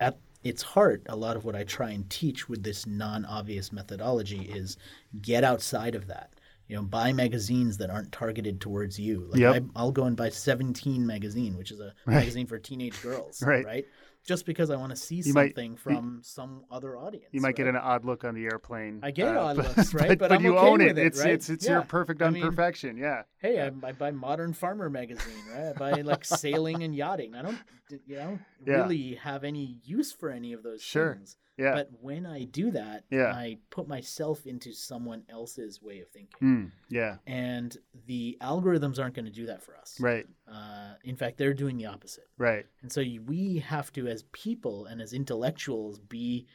at 0.00 0.18
its 0.42 0.62
heart, 0.62 1.02
a 1.10 1.16
lot 1.16 1.36
of 1.36 1.44
what 1.44 1.54
I 1.54 1.64
try 1.64 1.90
and 1.90 2.08
teach 2.08 2.48
with 2.48 2.62
this 2.62 2.86
non-obvious 2.86 3.72
methodology 3.72 4.42
is 4.42 4.78
get 5.20 5.44
outside 5.44 5.94
of 5.94 6.06
that. 6.06 6.32
You 6.68 6.76
know, 6.76 6.82
buy 6.82 7.12
magazines 7.12 7.76
that 7.78 7.90
aren't 7.90 8.12
targeted 8.12 8.60
towards 8.60 8.98
you. 8.98 9.26
Like 9.30 9.40
Yep. 9.40 9.54
I, 9.54 9.60
I'll 9.80 9.90
go 9.92 10.04
and 10.04 10.16
buy 10.16 10.28
17 10.30 11.04
magazine, 11.06 11.58
which 11.58 11.72
is 11.72 11.80
a 11.80 11.92
Right. 12.06 12.14
magazine 12.16 12.46
for 12.46 12.58
teenage 12.58 13.02
girls, 13.02 13.42
Right. 13.46 13.64
right? 13.66 13.84
Just 14.26 14.44
because 14.46 14.70
I 14.70 14.76
want 14.76 14.90
to 14.90 14.96
see 14.96 15.16
You 15.16 15.32
might- 15.32 15.48
something 15.54 15.76
from 15.76 16.20
some 16.22 16.64
other 16.70 16.96
audience. 16.96 17.26
You 17.32 17.40
might 17.40 17.56
get 17.56 17.66
an 17.66 17.76
odd 17.76 18.04
look 18.04 18.22
on 18.24 18.34
the 18.34 18.44
airplane. 18.44 19.00
I 19.02 19.10
get 19.10 19.34
uh, 19.34 19.40
odd 19.40 19.56
looks, 19.76 19.94
right? 19.94 20.08
But, 20.08 20.18
But 20.18 20.28
but 20.28 20.32
I'm 20.32 20.44
you 20.44 20.56
okay 20.58 20.68
own 20.68 20.80
it. 20.82 20.98
it, 20.98 21.06
It's 21.06 21.20
right? 21.20 21.30
it's 21.30 21.48
it's 21.48 21.64
Yeah. 21.64 21.72
your 21.72 21.82
perfect 21.82 22.20
I 22.22 22.28
mean, 22.30 22.42
imperfection. 22.42 22.96
yeah. 22.98 23.22
Hey, 23.38 23.60
I, 23.60 23.66
I 23.86 23.92
buy 23.92 24.10
Modern 24.10 24.52
Farmer 24.52 24.90
magazine, 24.90 25.32
right? 25.54 25.70
I 25.70 25.72
buy 25.72 26.00
like 26.02 26.24
sailing 26.24 26.82
and 26.82 26.94
yachting. 26.94 27.34
I 27.34 27.42
don't, 27.42 27.58
you 28.06 28.16
know, 28.16 28.38
Yeah. 28.66 28.82
really 28.82 29.14
have 29.16 29.44
any 29.44 29.80
use 29.84 30.12
for 30.12 30.30
any 30.30 30.52
of 30.52 30.62
those 30.62 30.82
Sure. 30.82 31.14
things. 31.14 31.36
Yeah. 31.56 31.74
But 31.74 31.90
when 32.00 32.24
I 32.24 32.44
do 32.44 32.70
that, 32.70 33.04
Yeah. 33.10 33.32
I 33.34 33.58
put 33.68 33.86
myself 33.86 34.46
into 34.46 34.72
someone 34.72 35.24
else's 35.28 35.82
way 35.82 36.00
of 36.00 36.08
thinking. 36.08 36.38
Mm, 36.40 36.72
yeah. 36.88 37.18
And 37.26 37.76
the 38.06 38.38
algorithms 38.40 38.98
aren't 38.98 39.14
going 39.14 39.26
to 39.26 39.30
do 39.30 39.46
that 39.46 39.62
for 39.62 39.76
us. 39.76 40.00
Right. 40.00 40.26
Uh, 40.48 40.94
in 41.04 41.16
fact, 41.16 41.36
they're 41.36 41.52
doing 41.52 41.76
the 41.76 41.86
opposite. 41.86 42.28
Right. 42.38 42.64
And 42.80 42.90
so 42.90 43.02
we 43.26 43.58
have 43.58 43.92
to, 43.92 44.08
as 44.08 44.22
people 44.32 44.86
and 44.86 45.02
as 45.02 45.12
intellectuals, 45.12 45.98
be 45.98 46.46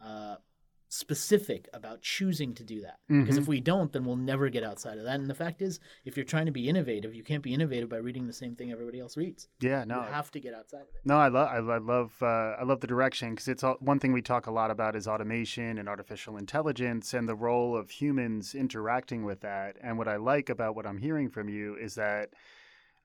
uh, 0.00 0.36
specific 0.88 1.68
about 1.72 2.00
choosing 2.02 2.54
to 2.54 2.64
do 2.64 2.80
that. 2.80 2.98
Because 3.08 3.36
Mhm. 3.36 3.42
if 3.42 3.48
we 3.48 3.60
don't, 3.60 3.92
then 3.92 4.04
we'll 4.04 4.16
never 4.16 4.48
get 4.48 4.62
outside 4.62 4.98
of 4.98 5.04
that. 5.04 5.18
And 5.18 5.28
the 5.28 5.34
fact 5.34 5.60
is, 5.60 5.80
if 6.04 6.16
you're 6.16 6.24
trying 6.24 6.46
to 6.46 6.52
be 6.52 6.68
innovative, 6.68 7.14
you 7.14 7.22
can't 7.24 7.42
be 7.42 7.52
innovative 7.52 7.88
by 7.88 7.96
reading 7.96 8.26
the 8.26 8.32
same 8.32 8.54
thing 8.54 8.70
everybody 8.70 9.00
else 9.00 9.16
reads. 9.16 9.48
Yeah. 9.60 9.84
No. 9.84 9.96
You 9.96 10.06
have 10.12 10.30
to 10.32 10.40
get 10.40 10.54
outside 10.54 10.82
of 10.82 10.88
it. 10.94 11.00
No, 11.04 11.16
I 11.16 11.28
love 11.28 11.48
I, 11.48 11.74
I 11.74 11.78
love 11.78 12.14
uh, 12.22 12.26
I 12.26 12.62
love 12.64 12.80
the 12.80 12.86
direction 12.86 13.30
because 13.30 13.48
it's 13.48 13.64
all, 13.64 13.76
one 13.80 13.98
thing 13.98 14.12
we 14.12 14.22
talk 14.22 14.46
a 14.46 14.50
lot 14.52 14.70
about 14.70 14.94
is 14.96 15.06
automation 15.08 15.78
and 15.78 15.88
artificial 15.88 16.36
intelligence 16.36 17.12
and 17.14 17.28
the 17.28 17.34
role 17.36 17.76
of 17.76 17.90
humans 17.90 18.54
interacting 18.54 19.24
with 19.24 19.40
that. 19.40 19.76
And 19.82 19.98
what 19.98 20.08
I 20.08 20.16
like 20.16 20.48
about 20.48 20.74
what 20.76 20.86
I'm 20.86 20.98
hearing 20.98 21.30
from 21.30 21.48
you 21.48 21.76
is 21.76 21.94
that 21.96 22.30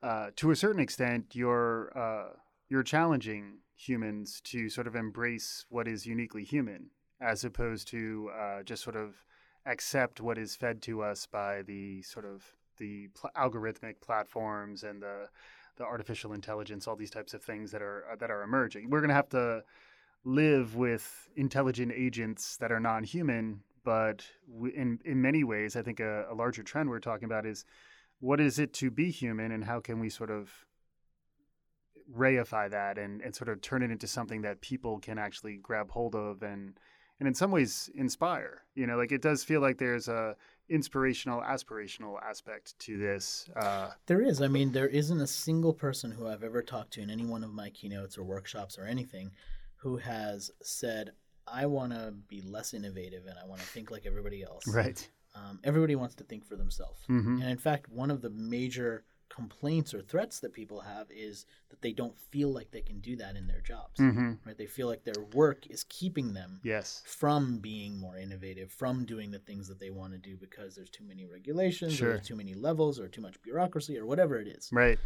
uh, 0.04 0.32
to 0.36 0.52
a 0.52 0.56
certain 0.56 0.82
extent 0.82 1.28
you're 1.36 1.92
uh, 1.98 2.34
you're 2.70 2.84
challenging 2.84 3.60
humans 3.76 4.40
to 4.46 4.70
sort 4.70 4.88
of 4.88 4.96
embrace 4.96 5.66
what 5.70 5.88
is 5.88 6.06
uniquely 6.06 6.44
human 6.44 6.92
as 7.22 7.44
opposed 7.44 7.88
to 7.90 8.32
uh, 8.38 8.64
just 8.64 8.84
sort 8.84 8.96
of 8.96 9.24
accept 9.66 10.20
what 10.20 10.38
is 10.38 10.56
fed 10.56 10.82
to 10.82 11.04
us 11.04 11.28
by 11.28 11.62
the 11.62 12.02
sort 12.02 12.26
of 12.26 12.44
the 12.78 13.08
pl- 13.14 13.30
algorithmic 13.38 14.02
platforms 14.02 14.84
and 14.84 15.02
the 15.02 15.28
the 15.78 15.84
artificial 15.86 16.34
intelligence, 16.34 16.88
all 16.88 16.98
these 16.98 17.10
types 17.10 17.34
of 17.34 17.42
things 17.42 17.72
that 17.72 17.82
are 17.82 18.06
uh, 18.12 18.16
that 18.18 18.32
are 18.32 18.44
emerging. 18.44 18.90
We're 18.90 19.00
going 19.00 19.10
to 19.10 19.16
have 19.16 19.30
to 19.30 19.64
live 20.24 20.76
with 20.76 21.30
intelligent 21.36 21.92
agents 21.96 22.58
that 22.58 22.72
are 22.72 22.80
non-human, 22.80 23.62
but 23.84 24.26
w- 24.52 24.74
in 24.76 25.00
in 25.06 25.22
many 25.22 25.44
ways, 25.44 25.76
I 25.76 25.82
think 25.82 26.00
a, 26.00 26.26
a 26.30 26.36
larger 26.36 26.64
trend 26.64 26.90
we're 26.90 27.00
talking 27.00 27.26
about 27.26 27.46
is 27.46 27.66
what 28.20 28.40
is 28.40 28.60
it 28.60 28.74
to 28.74 28.92
be 28.92 29.12
human, 29.12 29.52
and 29.52 29.64
how 29.64 29.80
can 29.80 30.00
we 30.00 30.10
sort 30.10 30.32
of 30.32 30.52
reify 32.14 32.70
that 32.70 32.98
and, 32.98 33.22
and 33.22 33.34
sort 33.34 33.48
of 33.48 33.62
turn 33.62 33.82
it 33.82 33.92
into 33.92 34.08
something 34.08 34.42
that 34.42 34.60
people 34.60 35.00
can 35.00 35.18
actually 35.18 35.58
grab 35.58 35.90
hold 35.92 36.14
of 36.14 36.44
and 36.44 36.78
and 37.22 37.28
in 37.28 37.36
some 37.36 37.52
ways 37.52 37.88
inspire. 37.94 38.64
You 38.74 38.88
know, 38.88 38.98
like 38.98 39.12
it 39.12 39.22
does 39.22 39.44
feel 39.44 39.62
like 39.62 39.78
there's 39.78 40.08
a 40.08 40.36
inspirational, 40.70 41.42
aspirational 41.42 42.16
aspect 42.24 42.78
to 42.80 42.98
this. 42.98 43.48
Uh, 43.56 43.92
There 44.08 44.22
is. 44.22 44.42
I 44.42 44.48
mean, 44.48 44.72
there 44.72 44.88
isn't 44.88 45.22
a 45.22 45.28
single 45.28 45.74
person 45.74 46.10
who 46.12 46.28
I've 46.28 46.44
ever 46.44 46.64
talked 46.64 46.94
to 46.94 47.02
in 47.02 47.10
any 47.12 47.26
one 47.26 47.44
of 47.44 47.54
my 47.54 47.70
keynotes 47.70 48.18
or 48.18 48.24
workshops 48.24 48.80
or 48.80 48.86
anything 48.86 49.32
who 49.76 49.98
has 49.98 50.50
said, 50.64 51.12
I 51.46 51.68
want 51.68 51.92
to 51.94 52.14
be 52.28 52.42
less 52.42 52.74
innovative 52.74 53.26
and 53.28 53.36
I 53.38 53.46
want 53.46 53.62
to 53.62 53.68
think 53.68 53.92
like 53.92 54.06
everybody 54.08 54.42
else. 54.44 54.64
right. 54.68 55.08
Um, 55.36 55.60
everybody 55.64 55.96
wants 55.96 56.16
to 56.16 56.24
think 56.24 56.44
for 56.46 56.56
themselves. 56.56 57.02
hmm 57.06 57.40
And 57.42 57.50
in 57.52 57.58
fact, 57.58 57.88
one 57.90 58.10
of 58.12 58.22
the 58.22 58.30
major 58.32 59.04
complaints 59.34 59.94
or 59.94 60.02
threats 60.02 60.40
that 60.42 60.54
people 60.54 60.82
have 60.82 61.08
is 61.10 61.46
that 61.70 61.82
they 61.82 61.94
don't 61.94 62.18
feel 62.20 62.50
like 62.52 62.70
they 62.72 62.82
can 62.82 63.00
do 63.00 63.16
that 63.16 63.36
in 63.36 63.48
their 63.48 63.62
jobs. 63.62 64.00
hmm 64.00 64.34
Right? 64.46 64.58
They 64.58 64.66
feel 64.66 64.88
like 64.88 65.04
their 65.04 65.24
work 65.34 65.68
is 65.68 65.86
keeping 65.86 66.34
them 66.34 66.60
Yes. 66.64 67.02
from 67.06 67.60
being 67.60 67.98
more 67.98 68.18
innovative, 68.18 68.72
from 68.72 69.06
doing 69.06 69.32
the 69.32 69.40
things 69.40 69.68
that 69.70 69.80
they 69.80 69.90
want 69.90 70.12
to 70.14 70.20
do 70.20 70.36
because 70.38 70.76
there's 70.76 70.90
too 70.90 71.06
many 71.06 71.26
regulations, 71.26 71.94
Sure. 71.94 72.16
or 72.16 72.20
too 72.20 72.36
many 72.36 72.54
levels, 72.54 73.00
or 73.00 73.08
too 73.08 73.22
much 73.22 73.42
bureaucracy, 73.42 73.98
or 73.98 74.06
whatever 74.06 74.38
it 74.38 74.48
is. 74.48 74.70
Right. 74.72 75.00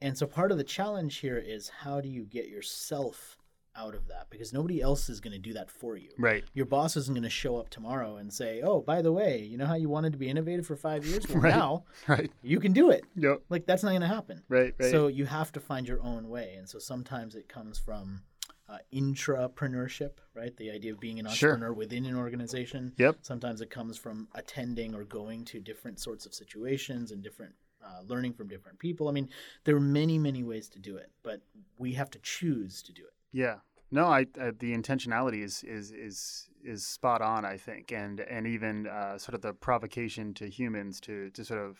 And 0.00 0.16
so 0.16 0.26
part 0.26 0.52
of 0.52 0.58
the 0.58 0.64
challenge 0.64 1.16
here 1.16 1.38
is 1.38 1.68
how 1.68 2.00
do 2.00 2.08
you 2.08 2.24
get 2.24 2.48
yourself 2.48 3.38
out 3.76 3.94
of 3.94 4.08
that? 4.08 4.26
Because 4.30 4.52
nobody 4.52 4.80
else 4.80 5.08
is 5.08 5.20
going 5.20 5.32
to 5.32 5.38
do 5.38 5.52
that 5.54 5.70
for 5.70 5.96
you. 5.96 6.10
Right. 6.18 6.44
Your 6.54 6.66
boss 6.66 6.96
isn't 6.96 7.14
going 7.14 7.22
to 7.24 7.30
show 7.30 7.56
up 7.58 7.68
tomorrow 7.70 8.16
and 8.16 8.32
say, 8.32 8.60
"Oh, 8.62 8.80
by 8.80 9.02
the 9.02 9.12
way, 9.12 9.42
you 9.42 9.56
know 9.58 9.66
how 9.66 9.74
you 9.74 9.88
wanted 9.88 10.12
to 10.12 10.18
be 10.18 10.28
innovative 10.28 10.66
for 10.66 10.76
five 10.76 11.04
years? 11.06 11.24
Well, 11.30 11.40
Right. 11.42 11.50
now 11.56 11.84
Right. 12.08 12.30
you 12.42 12.58
can 12.60 12.72
do 12.72 12.90
it." 12.90 13.04
Yep. 13.16 13.42
Like 13.48 13.66
that's 13.66 13.82
not 13.82 13.90
going 13.90 14.00
to 14.02 14.06
happen. 14.06 14.42
Right. 14.48 14.74
Right. 14.78 14.90
So 14.90 15.08
you 15.08 15.26
have 15.26 15.52
to 15.52 15.60
find 15.60 15.86
your 15.86 16.02
own 16.02 16.28
way, 16.28 16.54
and 16.58 16.68
so 16.68 16.78
sometimes 16.78 17.34
it 17.34 17.48
comes 17.48 17.78
from 17.78 18.22
uh, 18.68 18.78
intrapreneurship, 18.92 20.12
right? 20.34 20.56
The 20.56 20.70
idea 20.70 20.92
of 20.92 21.00
being 21.00 21.18
an 21.18 21.28
Sure. 21.28 21.50
entrepreneur 21.52 21.72
within 21.72 22.06
an 22.06 22.16
organization. 22.16 22.92
Yep. 22.98 23.18
Sometimes 23.22 23.60
it 23.60 23.70
comes 23.70 23.96
from 23.96 24.28
attending 24.34 24.94
or 24.94 25.04
going 25.04 25.44
to 25.46 25.60
different 25.60 26.00
sorts 26.00 26.26
of 26.26 26.34
situations 26.34 27.12
and 27.12 27.22
different 27.22 27.54
uh, 27.84 28.00
learning 28.08 28.32
from 28.32 28.48
different 28.48 28.78
people. 28.80 29.08
I 29.08 29.12
mean, 29.12 29.28
there 29.64 29.76
are 29.76 29.80
many, 29.80 30.18
many 30.18 30.42
ways 30.42 30.68
to 30.70 30.78
do 30.80 30.96
it, 30.96 31.10
but 31.22 31.40
we 31.78 31.92
have 31.92 32.10
to 32.10 32.18
choose 32.20 32.82
to 32.82 32.92
do 32.92 33.02
it. 33.02 33.12
Yeah. 33.32 33.56
No, 33.90 34.06
I 34.06 34.22
uh, 34.40 34.52
the 34.58 34.74
intentionality 34.74 35.44
is 35.44 35.62
is 35.62 35.92
is 35.92 36.48
is 36.64 36.84
spot 36.84 37.22
on, 37.22 37.44
I 37.44 37.56
think, 37.56 37.92
and 37.92 38.20
and 38.20 38.46
even 38.46 38.86
uh, 38.86 39.16
sort 39.18 39.34
of 39.34 39.42
the 39.42 39.52
provocation 39.52 40.34
to 40.34 40.48
humans 40.48 41.00
to 41.02 41.30
to 41.30 41.44
sort 41.44 41.60
of 41.60 41.78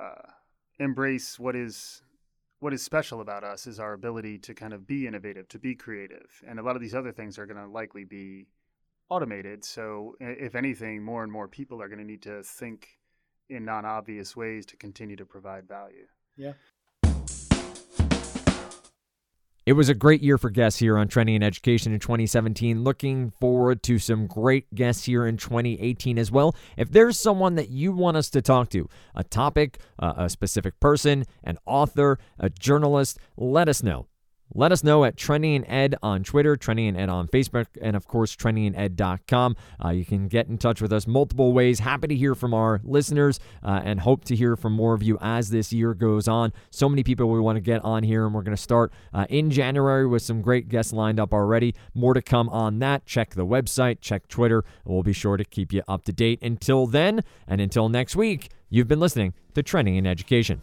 uh, 0.00 0.30
embrace 0.78 1.38
what 1.38 1.56
is 1.56 2.02
what 2.60 2.72
is 2.72 2.82
special 2.82 3.20
about 3.20 3.44
us 3.44 3.66
is 3.66 3.80
our 3.80 3.92
ability 3.92 4.38
to 4.38 4.54
kind 4.54 4.72
of 4.72 4.86
be 4.86 5.06
innovative, 5.06 5.48
to 5.48 5.58
be 5.58 5.74
creative, 5.74 6.42
and 6.46 6.58
a 6.58 6.62
lot 6.62 6.76
of 6.76 6.82
these 6.82 6.94
other 6.94 7.12
things 7.12 7.38
are 7.38 7.46
going 7.46 7.56
to 7.56 7.66
likely 7.70 8.04
be 8.04 8.46
automated. 9.08 9.64
So, 9.64 10.14
if 10.20 10.54
anything, 10.54 11.02
more 11.02 11.22
and 11.22 11.32
more 11.32 11.48
people 11.48 11.82
are 11.82 11.88
going 11.88 12.00
to 12.00 12.04
need 12.04 12.22
to 12.22 12.42
think 12.42 12.98
in 13.48 13.64
non-obvious 13.64 14.36
ways 14.36 14.66
to 14.66 14.76
continue 14.76 15.16
to 15.16 15.24
provide 15.24 15.66
value. 15.66 16.06
It 19.68 19.76
was 19.76 19.90
a 19.90 19.94
great 19.94 20.22
year 20.22 20.38
for 20.38 20.48
guests 20.48 20.80
here 20.80 20.96
on 20.96 21.08
Trending 21.08 21.34
in 21.34 21.42
Education 21.42 21.92
in 21.92 22.00
2017. 22.00 22.82
Looking 22.82 23.32
forward 23.38 23.82
to 23.82 23.98
some 23.98 24.26
great 24.26 24.74
guests 24.74 25.04
here 25.04 25.26
in 25.26 25.36
2018 25.36 26.18
as 26.18 26.32
well. 26.32 26.56
If 26.78 26.90
there's 26.90 27.20
someone 27.20 27.56
that 27.56 27.68
you 27.68 27.92
want 27.92 28.16
us 28.16 28.30
to 28.30 28.40
talk 28.40 28.70
to, 28.70 28.88
a 29.14 29.24
topic, 29.24 29.78
a 29.98 30.30
specific 30.30 30.80
person, 30.80 31.26
an 31.44 31.58
author, 31.66 32.18
a 32.38 32.48
journalist, 32.48 33.18
let 33.36 33.68
us 33.68 33.82
know. 33.82 34.06
Let 34.54 34.72
us 34.72 34.82
know 34.82 35.04
at 35.04 35.16
Trending 35.16 35.54
in 35.54 35.64
Ed 35.66 35.94
on 36.02 36.24
Twitter, 36.24 36.56
Trending 36.56 36.86
in 36.86 36.96
Ed 36.96 37.10
on 37.10 37.28
Facebook, 37.28 37.66
and 37.82 37.94
of 37.94 38.08
course, 38.08 38.34
trendingined.com. 38.34 39.56
Uh, 39.84 39.88
you 39.90 40.06
can 40.06 40.26
get 40.26 40.48
in 40.48 40.56
touch 40.56 40.80
with 40.80 40.92
us 40.92 41.06
multiple 41.06 41.52
ways. 41.52 41.80
Happy 41.80 42.08
to 42.08 42.14
hear 42.14 42.34
from 42.34 42.54
our 42.54 42.80
listeners 42.82 43.40
uh, 43.62 43.82
and 43.84 44.00
hope 44.00 44.24
to 44.24 44.36
hear 44.36 44.56
from 44.56 44.72
more 44.72 44.94
of 44.94 45.02
you 45.02 45.18
as 45.20 45.50
this 45.50 45.72
year 45.72 45.92
goes 45.92 46.28
on. 46.28 46.52
So 46.70 46.88
many 46.88 47.04
people 47.04 47.28
we 47.28 47.40
want 47.40 47.56
to 47.56 47.60
get 47.60 47.84
on 47.84 48.02
here, 48.02 48.24
and 48.24 48.34
we're 48.34 48.42
going 48.42 48.56
to 48.56 48.62
start 48.62 48.90
uh, 49.12 49.26
in 49.28 49.50
January 49.50 50.06
with 50.06 50.22
some 50.22 50.40
great 50.40 50.68
guests 50.68 50.92
lined 50.92 51.20
up 51.20 51.34
already. 51.34 51.74
More 51.94 52.14
to 52.14 52.22
come 52.22 52.48
on 52.48 52.78
that. 52.78 53.04
Check 53.04 53.34
the 53.34 53.46
website, 53.46 53.98
check 54.00 54.28
Twitter. 54.28 54.64
We'll 54.84 55.02
be 55.02 55.12
sure 55.12 55.36
to 55.36 55.44
keep 55.44 55.72
you 55.72 55.82
up 55.86 56.04
to 56.04 56.12
date. 56.12 56.42
Until 56.42 56.86
then, 56.86 57.22
and 57.46 57.60
until 57.60 57.88
next 57.90 58.16
week, 58.16 58.48
you've 58.70 58.88
been 58.88 59.00
listening 59.00 59.34
to 59.54 59.62
Trending 59.62 59.96
in 59.96 60.06
Education. 60.06 60.62